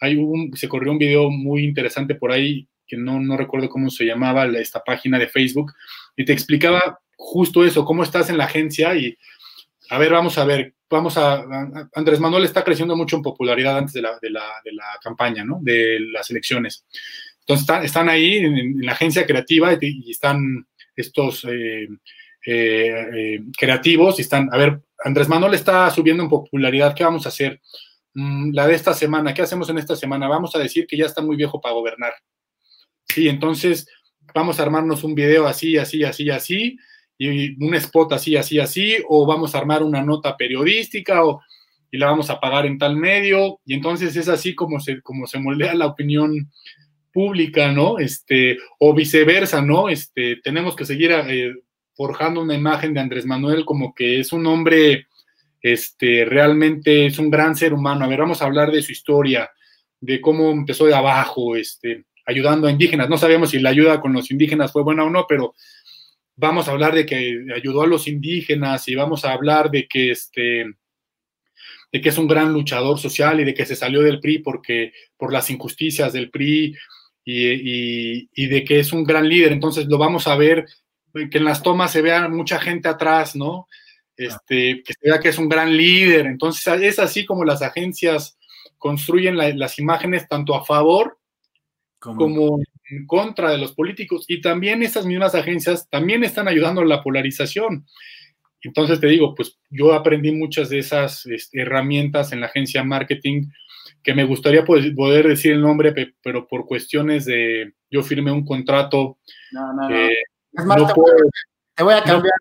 [0.00, 3.90] Hay un, se corrió un video muy interesante por ahí, que no, no recuerdo cómo
[3.90, 5.72] se llamaba esta página de Facebook,
[6.16, 9.16] y te explicaba justo eso, cómo estás en la agencia y,
[9.90, 11.44] a ver, vamos a ver, vamos a,
[11.94, 15.44] Andrés Manuel está creciendo mucho en popularidad antes de la, de la, de la campaña,
[15.44, 15.58] ¿no?
[15.60, 16.86] De las elecciones.
[17.48, 21.88] Entonces están, ahí en, la agencia creativa y, están estos eh,
[22.46, 27.24] eh, eh, creativos y están, a ver, Andrés Manuel está subiendo en popularidad, ¿qué vamos
[27.24, 27.62] a hacer?
[28.12, 30.28] Mm, la de esta semana, ¿qué hacemos en esta semana?
[30.28, 32.12] Vamos a decir que ya está muy viejo para gobernar.
[33.08, 33.86] Sí, entonces
[34.34, 36.76] vamos a armarnos un video así, así, así, así,
[37.16, 41.40] y un spot así, así, así, o vamos a armar una nota periodística o,
[41.90, 45.26] y la vamos a pagar en tal medio, y entonces es así como se, como
[45.26, 46.50] se moldea la opinión
[47.18, 47.98] pública, ¿no?
[47.98, 49.88] Este, o viceversa, ¿no?
[49.88, 51.52] Este, tenemos que seguir eh,
[51.92, 55.08] forjando una imagen de Andrés Manuel como que es un hombre
[55.60, 58.04] este, realmente es un gran ser humano.
[58.04, 59.50] A ver, vamos a hablar de su historia,
[60.00, 63.08] de cómo empezó de abajo, este, ayudando a indígenas.
[63.08, 65.56] No sabemos si la ayuda con los indígenas fue buena o no, pero
[66.36, 70.12] vamos a hablar de que ayudó a los indígenas y vamos a hablar de que
[70.12, 70.66] este
[71.90, 74.92] de que es un gran luchador social y de que se salió del PRI porque
[75.16, 76.76] por las injusticias del PRI
[77.30, 79.52] y, de que es un gran líder.
[79.52, 80.66] Entonces lo vamos a ver,
[81.12, 83.66] que en las tomas se vea mucha gente atrás, ¿no?
[84.16, 86.26] Este, que se vea que es un gran líder.
[86.26, 88.38] Entonces es así como las agencias
[88.78, 91.18] construyen las imágenes tanto a favor
[91.98, 92.60] como
[92.90, 94.24] en contra de los políticos.
[94.28, 97.86] Y también esas mismas agencias también están ayudando a la polarización.
[98.62, 103.48] Entonces te digo, pues yo aprendí muchas de esas este, herramientas en la agencia marketing
[104.08, 105.92] que me gustaría poder decir el nombre,
[106.22, 109.18] pero por cuestiones de, yo firmé un contrato.
[109.52, 109.94] No, no, no.
[109.94, 110.16] Eh,
[110.50, 110.78] es más,
[111.76, 112.32] te, voy a cambiar.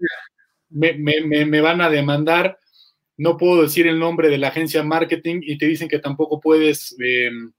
[0.69, 2.57] me, van a demandar,
[3.17, 6.95] no puedo decir el nombre de la agencia marketing y te dicen que tampoco puedes
[7.01, 7.51] em,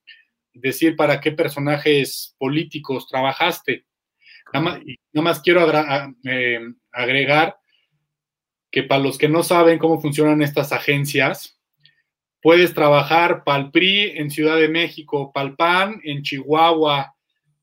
[0.55, 3.85] decir para qué personajes políticos trabajaste.
[4.55, 4.81] Nada
[5.13, 5.71] más, quiero
[6.25, 7.59] em, agregar
[8.71, 11.58] que para los que no saben cómo funcionan estas agencias,
[12.43, 17.15] puedes trabajar para el PRI en Ciudad de México, para el PAN en Chihuahua,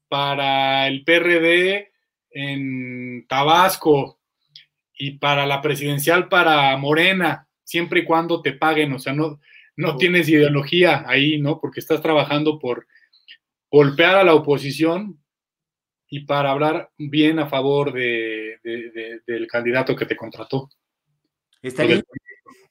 [0.07, 1.91] para el PRD
[2.31, 4.19] en Tabasco
[4.97, 9.39] y para la presidencial para Morena, siempre y cuando te paguen, o sea, no,
[9.75, 11.59] no tienes ideología ahí, ¿no?
[11.59, 12.87] Porque estás trabajando por
[13.69, 15.19] golpear a la oposición
[16.07, 18.59] y para hablar bien a favor de,
[19.25, 20.69] del candidato que te contrató.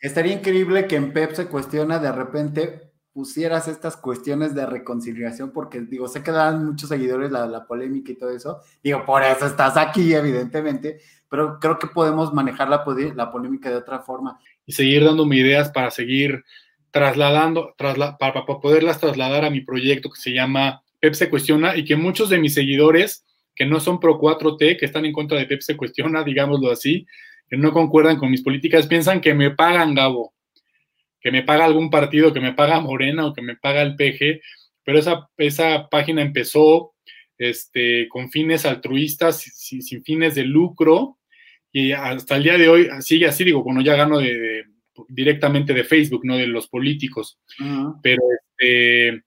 [0.04, 5.80] Estaría, increíble que en PEP se cuestiona de repente pusieras estas cuestiones de reconciliación, porque
[5.80, 8.60] digo, sé que dan muchos seguidores la, la, polémica y todo eso.
[8.82, 10.98] Digo, por eso estás aquí, evidentemente,
[11.30, 12.84] pero creo que podemos manejar la,
[13.14, 14.38] la polémica de otra forma.
[14.66, 16.44] Y seguir dándome ideas para seguir
[16.90, 21.96] trasladando, para, poderlas trasladar a mi proyecto que se llama PEP se cuestiona y que
[21.96, 23.24] muchos de mis seguidores
[23.54, 27.06] que no son pro 4T, que están en contra de PEP se cuestiona, digámoslo así,
[27.48, 30.34] que no concuerdan con mis políticas, piensan que me pagan Gabo,
[31.20, 34.40] que me paga algún partido, que me paga Morena o que me paga el PG,
[34.84, 36.94] pero esa, esa página empezó
[37.38, 41.18] este, con fines altruistas, sin, fines de lucro,
[41.72, 44.64] y hasta el día de hoy sigue así, digo, cuando ya gano de,
[45.08, 47.38] directamente de Facebook, no de los políticos.
[48.02, 49.24] Pero, este,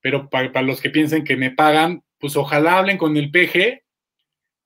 [0.00, 3.82] pero para, para, los que piensen que me pagan, pues ojalá hablen con el PG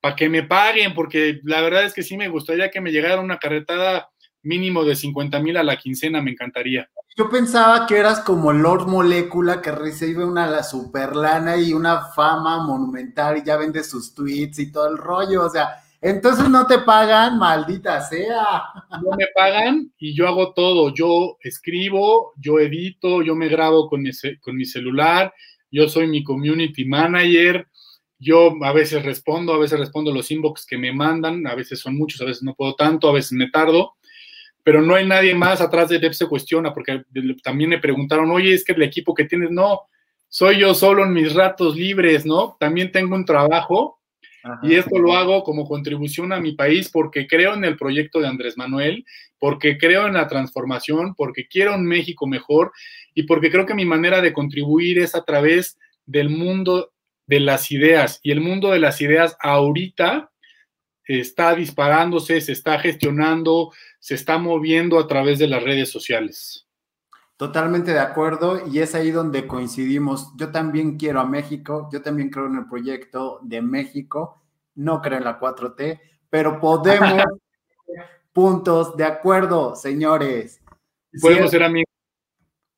[0.05, 3.19] para que me paguen, porque la verdad es que sí me gustaría que me llegara
[3.19, 4.11] una carretada
[4.43, 6.87] mínimo de 50 mil a la quincena, me encantaría.
[7.17, 12.09] Yo pensaba que eras como Lord Molecula que recibe una la super lana y una
[12.09, 16.67] fama monumental y ya vende sus tweets y todo el rollo, o sea, entonces no
[16.67, 18.61] te pagan, maldita sea.
[19.01, 24.03] No me pagan y yo hago todo, yo escribo, yo edito, yo me grabo con
[24.03, 25.33] mi, con mi celular,
[25.71, 27.67] yo soy mi community manager,
[28.19, 31.95] yo a veces respondo, a veces respondo los inbox que me mandan, a veces son
[31.95, 33.95] muchos, a veces no puedo tanto, a veces me tardo,
[34.63, 37.03] pero no hay nadie más atrás de Dev se cuestiona, porque
[37.43, 39.81] también me preguntaron, oye, es que el equipo que tienes, no,
[40.27, 42.57] soy yo solo en mis ratos libres, ¿no?
[42.59, 43.99] También tengo un trabajo
[44.61, 48.27] y esto lo hago como contribución a mi país porque creo en el proyecto de
[48.27, 49.05] Andrés Manuel,
[49.39, 52.71] porque creo en la transformación, porque quiero un México mejor
[53.15, 56.91] y porque creo que mi manera de contribuir es a través del mundo
[57.27, 60.31] de las ideas y el mundo de las ideas ahorita
[61.05, 66.67] está disparándose, se está gestionando, se está moviendo a través de las redes sociales.
[67.37, 70.31] Totalmente de acuerdo y es ahí donde coincidimos.
[70.37, 74.41] Yo también quiero a México, yo también creo en el proyecto de México,
[74.75, 75.99] no creo en la 4T,
[76.29, 77.23] pero podemos
[78.33, 80.61] puntos de acuerdo, señores.
[81.21, 81.91] Podemos ser amigos.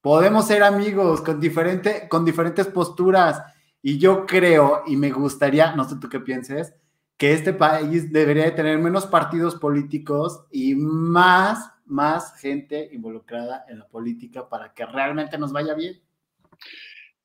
[0.01, 3.41] Podemos ser amigos con, diferente, con diferentes posturas
[3.81, 6.73] y yo creo, y me gustaría, no sé tú qué pienses,
[7.17, 13.79] que este país debería de tener menos partidos políticos y más, más gente involucrada en
[13.79, 15.99] la política para que realmente nos vaya bien.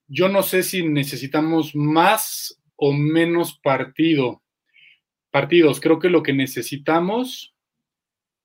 [0.09, 4.43] Yo no sé si necesitamos más o menos partido.
[5.31, 7.55] Partidos, creo que lo que necesitamos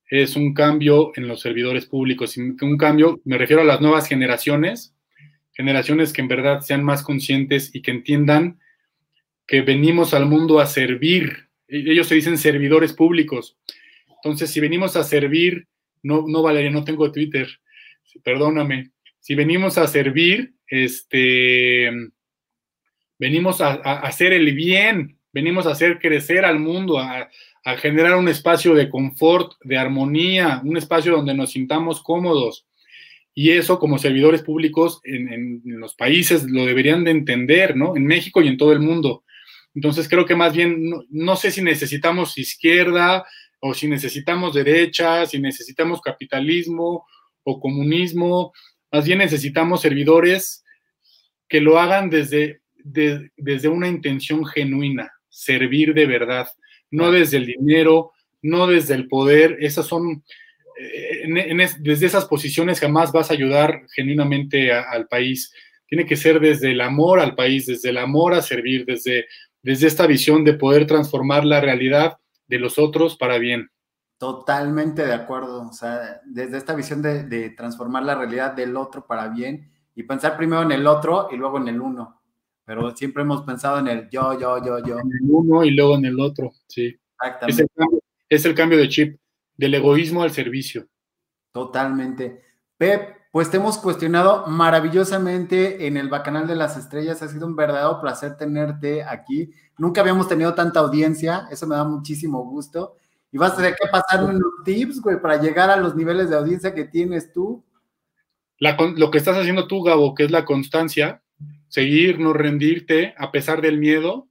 [0.06, 2.36] es un cambio en los servidores públicos.
[2.36, 4.94] Un cambio, me refiero a las nuevas generaciones,
[5.58, 8.60] generaciones que en verdad sean más conscientes y que entiendan
[9.44, 11.48] que venimos al mundo a servir.
[11.66, 13.58] E-, ellos se dicen servidores públicos.
[14.22, 15.66] Entonces, si venimos a servir,
[16.02, 17.48] no, no Valeria, no tengo Twitter,
[18.22, 18.92] perdóname.
[19.18, 21.90] Si venimos a servir, este,
[23.18, 27.28] venimos a, hacer el bien, venimos a hacer crecer al mundo, a,
[27.78, 32.67] generar un espacio de confort, de armonía, un espacio donde nos sintamos cómodos.
[33.40, 37.96] Y eso como servidores públicos en, los países lo deberían de entender, ¿no?
[37.96, 39.22] En México y en todo el mundo.
[39.76, 43.24] Entonces creo que más bien, no sé si necesitamos izquierda
[43.60, 47.06] o si necesitamos derecha, si necesitamos capitalismo
[47.44, 48.52] o comunismo,
[48.90, 50.64] más bien necesitamos servidores
[51.48, 56.48] que lo hagan desde, desde una intención genuina, servir de verdad,
[56.90, 58.10] no desde el dinero,
[58.42, 60.24] no desde el poder, esas son,
[60.78, 65.52] eh, desde esas posiciones jamás vas a ayudar genuinamente al país.
[65.86, 69.26] Tiene que ser desde el amor al país, desde el amor a servir, desde,
[69.62, 73.70] desde esta visión de poder transformar la realidad de los otros para bien.
[74.18, 75.68] Totalmente de acuerdo.
[75.68, 80.36] O sea, desde esta visión de, transformar la realidad del otro para bien y pensar
[80.36, 82.20] primero en el otro y luego en el uno.
[82.64, 84.98] Pero siempre hemos pensado en el yo, yo, yo, yo.
[84.98, 86.94] En el uno y luego en el otro, sí.
[87.20, 87.66] Exactamente.
[88.28, 89.18] Es el, cambio, de chip,
[89.58, 90.88] del egoísmo al servicio.
[91.52, 92.42] Totalmente.
[92.78, 97.20] Pep, pues te hemos cuestionado maravillosamente en el Bacanal de las Estrellas.
[97.20, 99.50] Ha sido un verdadero placer tenerte aquí.
[99.76, 101.46] Nunca habíamos tenido tanta audiencia.
[101.50, 102.96] Eso me da muchísimo gusto.
[103.30, 106.36] Y vas a tener que pasar unos tips, güey, para llegar a los niveles de
[106.36, 107.62] audiencia que tienes tú.
[108.58, 111.20] lo que estás haciendo tú, Gabo, que es la constancia,
[111.68, 114.28] seguir, no rendirte a pesar del miedo.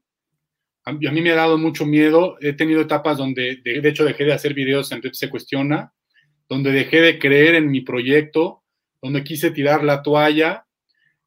[0.88, 2.38] A, mí me ha dado mucho miedo.
[2.40, 5.92] He tenido etapas donde, de, hecho, dejé de hacer videos en Se Cuestiona,
[6.48, 8.64] donde dejé de creer en mi proyecto,
[9.02, 10.66] donde quise tirar la toalla.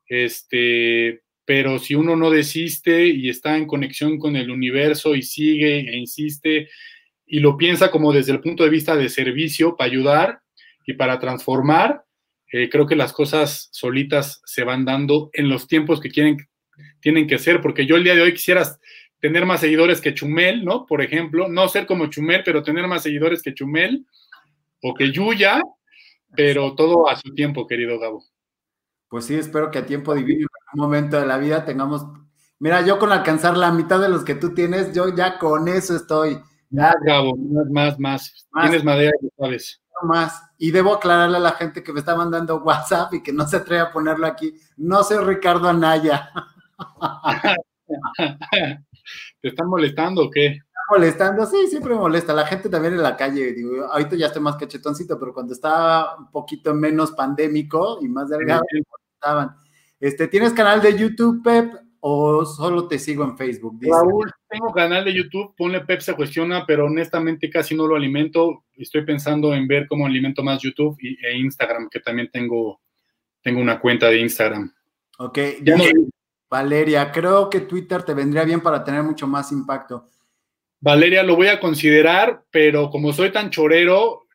[0.06, 5.80] Este, pero si uno no desiste y está en conexión con el universo y sigue
[5.80, 6.70] e insiste
[7.26, 10.40] y lo piensa como desde el punto de vista de servicio para ayudar
[10.86, 12.02] y para transformar,
[12.50, 16.38] eh, creo que las cosas solitas se van dando en los tiempos que quieren,
[17.00, 18.64] tienen que ser, porque yo el día de hoy quisiera
[19.20, 20.86] tener más seguidores que Chumel, ¿no?
[20.86, 24.06] Por ejemplo, no ser como Chumel, pero tener más seguidores que Chumel
[24.82, 25.60] o que Yuya,
[26.34, 28.24] pero todo a su tiempo, querido Gabo.
[29.08, 32.06] Pues sí, espero que a tiempo divino, en algún momento de la vida tengamos.
[32.58, 35.96] Mira, yo con alcanzar la mitad de los que tú tienes, yo ya con eso
[35.96, 36.38] estoy.
[36.70, 37.36] Ya, Gabo,
[37.70, 39.82] más, más, Tienes madera, sabes.
[40.02, 40.40] Más.
[40.56, 43.56] Y debo aclararle a la gente que me está mandando WhatsApp y que no se
[43.56, 44.54] atreve a ponerlo aquí.
[44.76, 46.30] No soy Ricardo Anaya.
[49.40, 50.58] ¿Te están molestando o qué?
[50.90, 52.32] molestando, sí, siempre me molesta.
[52.32, 56.18] La gente también en la calle, digo, ahorita ya estoy más cachetoncito, pero cuando estaba
[56.18, 59.56] un poquito menos pandémico y más delgado, me molestaban.
[60.00, 61.74] Este, ¿Tienes canal de YouTube, Pep?
[62.00, 63.78] o solo te sigo en Facebook?
[63.82, 68.64] Raúl, tengo canal de YouTube, ponle Pep se cuestiona, pero honestamente casi no lo alimento.
[68.74, 72.80] Estoy pensando en ver cómo alimento más YouTube y, e Instagram, que también tengo,
[73.42, 74.72] tengo una cuenta de Instagram.
[75.18, 75.38] Ok,
[76.50, 80.08] Valeria, creo que Twitter te vendría bien para tener mucho más impacto.
[80.80, 84.26] Valeria, lo voy a considerar, pero como soy tan chorero,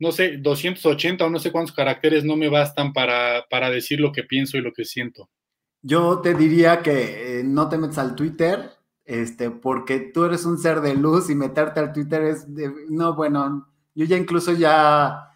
[0.00, 4.10] no sé, 280 o no sé cuántos caracteres no me bastan para, para decir lo
[4.10, 5.30] que pienso y lo que siento.
[5.82, 8.70] Yo te diría que eh, no te metas al Twitter,
[9.04, 13.14] este, porque tú eres un ser de luz y meterte al Twitter es de, no,
[13.14, 15.31] bueno, yo ya incluso ya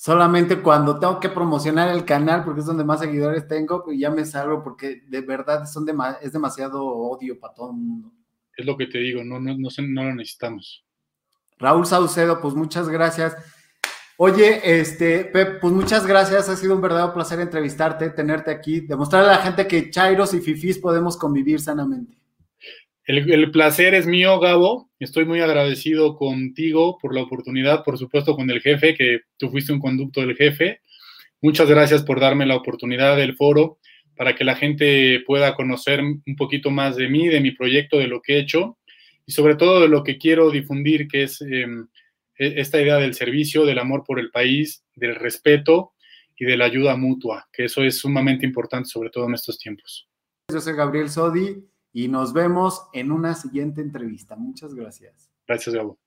[0.00, 4.10] solamente cuando tengo que promocionar el canal, porque es donde más seguidores tengo, pues ya
[4.10, 5.86] me salgo porque de verdad son
[6.22, 8.12] es demasiado odio para todo el mundo.
[8.56, 10.84] Es lo que te digo, no, no, no, no lo necesitamos.
[11.58, 13.36] Raúl Saucedo, pues muchas gracias.
[14.18, 16.48] Oye, este, Pep, pues muchas gracias.
[16.48, 20.40] Ha sido un verdadero placer entrevistarte, tenerte aquí, demostrarle a la gente que Chairos y
[20.40, 22.17] Fifis podemos convivir sanamente.
[23.08, 24.90] El, placer es mío, Gabo.
[24.98, 29.72] Estoy muy agradecido contigo por la oportunidad, por supuesto con el jefe, que tú fuiste
[29.72, 30.82] un conducto del jefe.
[31.40, 33.78] Muchas gracias por darme la oportunidad del foro
[34.14, 38.08] para que la gente pueda conocer un poquito más de mí, de mi proyecto, de
[38.08, 38.76] lo que he hecho
[39.24, 41.88] y sobre todo de lo que quiero difundir, que es em,
[42.38, 45.92] e, esta idea del servicio, del amor por el país, del respeto
[46.36, 50.06] y de la ayuda mutua, que eso es sumamente importante, sobre todo en estos tiempos.
[50.52, 51.56] Yo soy Gabriel Sodi
[51.92, 54.36] y nos vemos en una siguiente entrevista.
[54.36, 55.30] Muchas gracias.
[55.46, 55.98] Gracias, Gabo.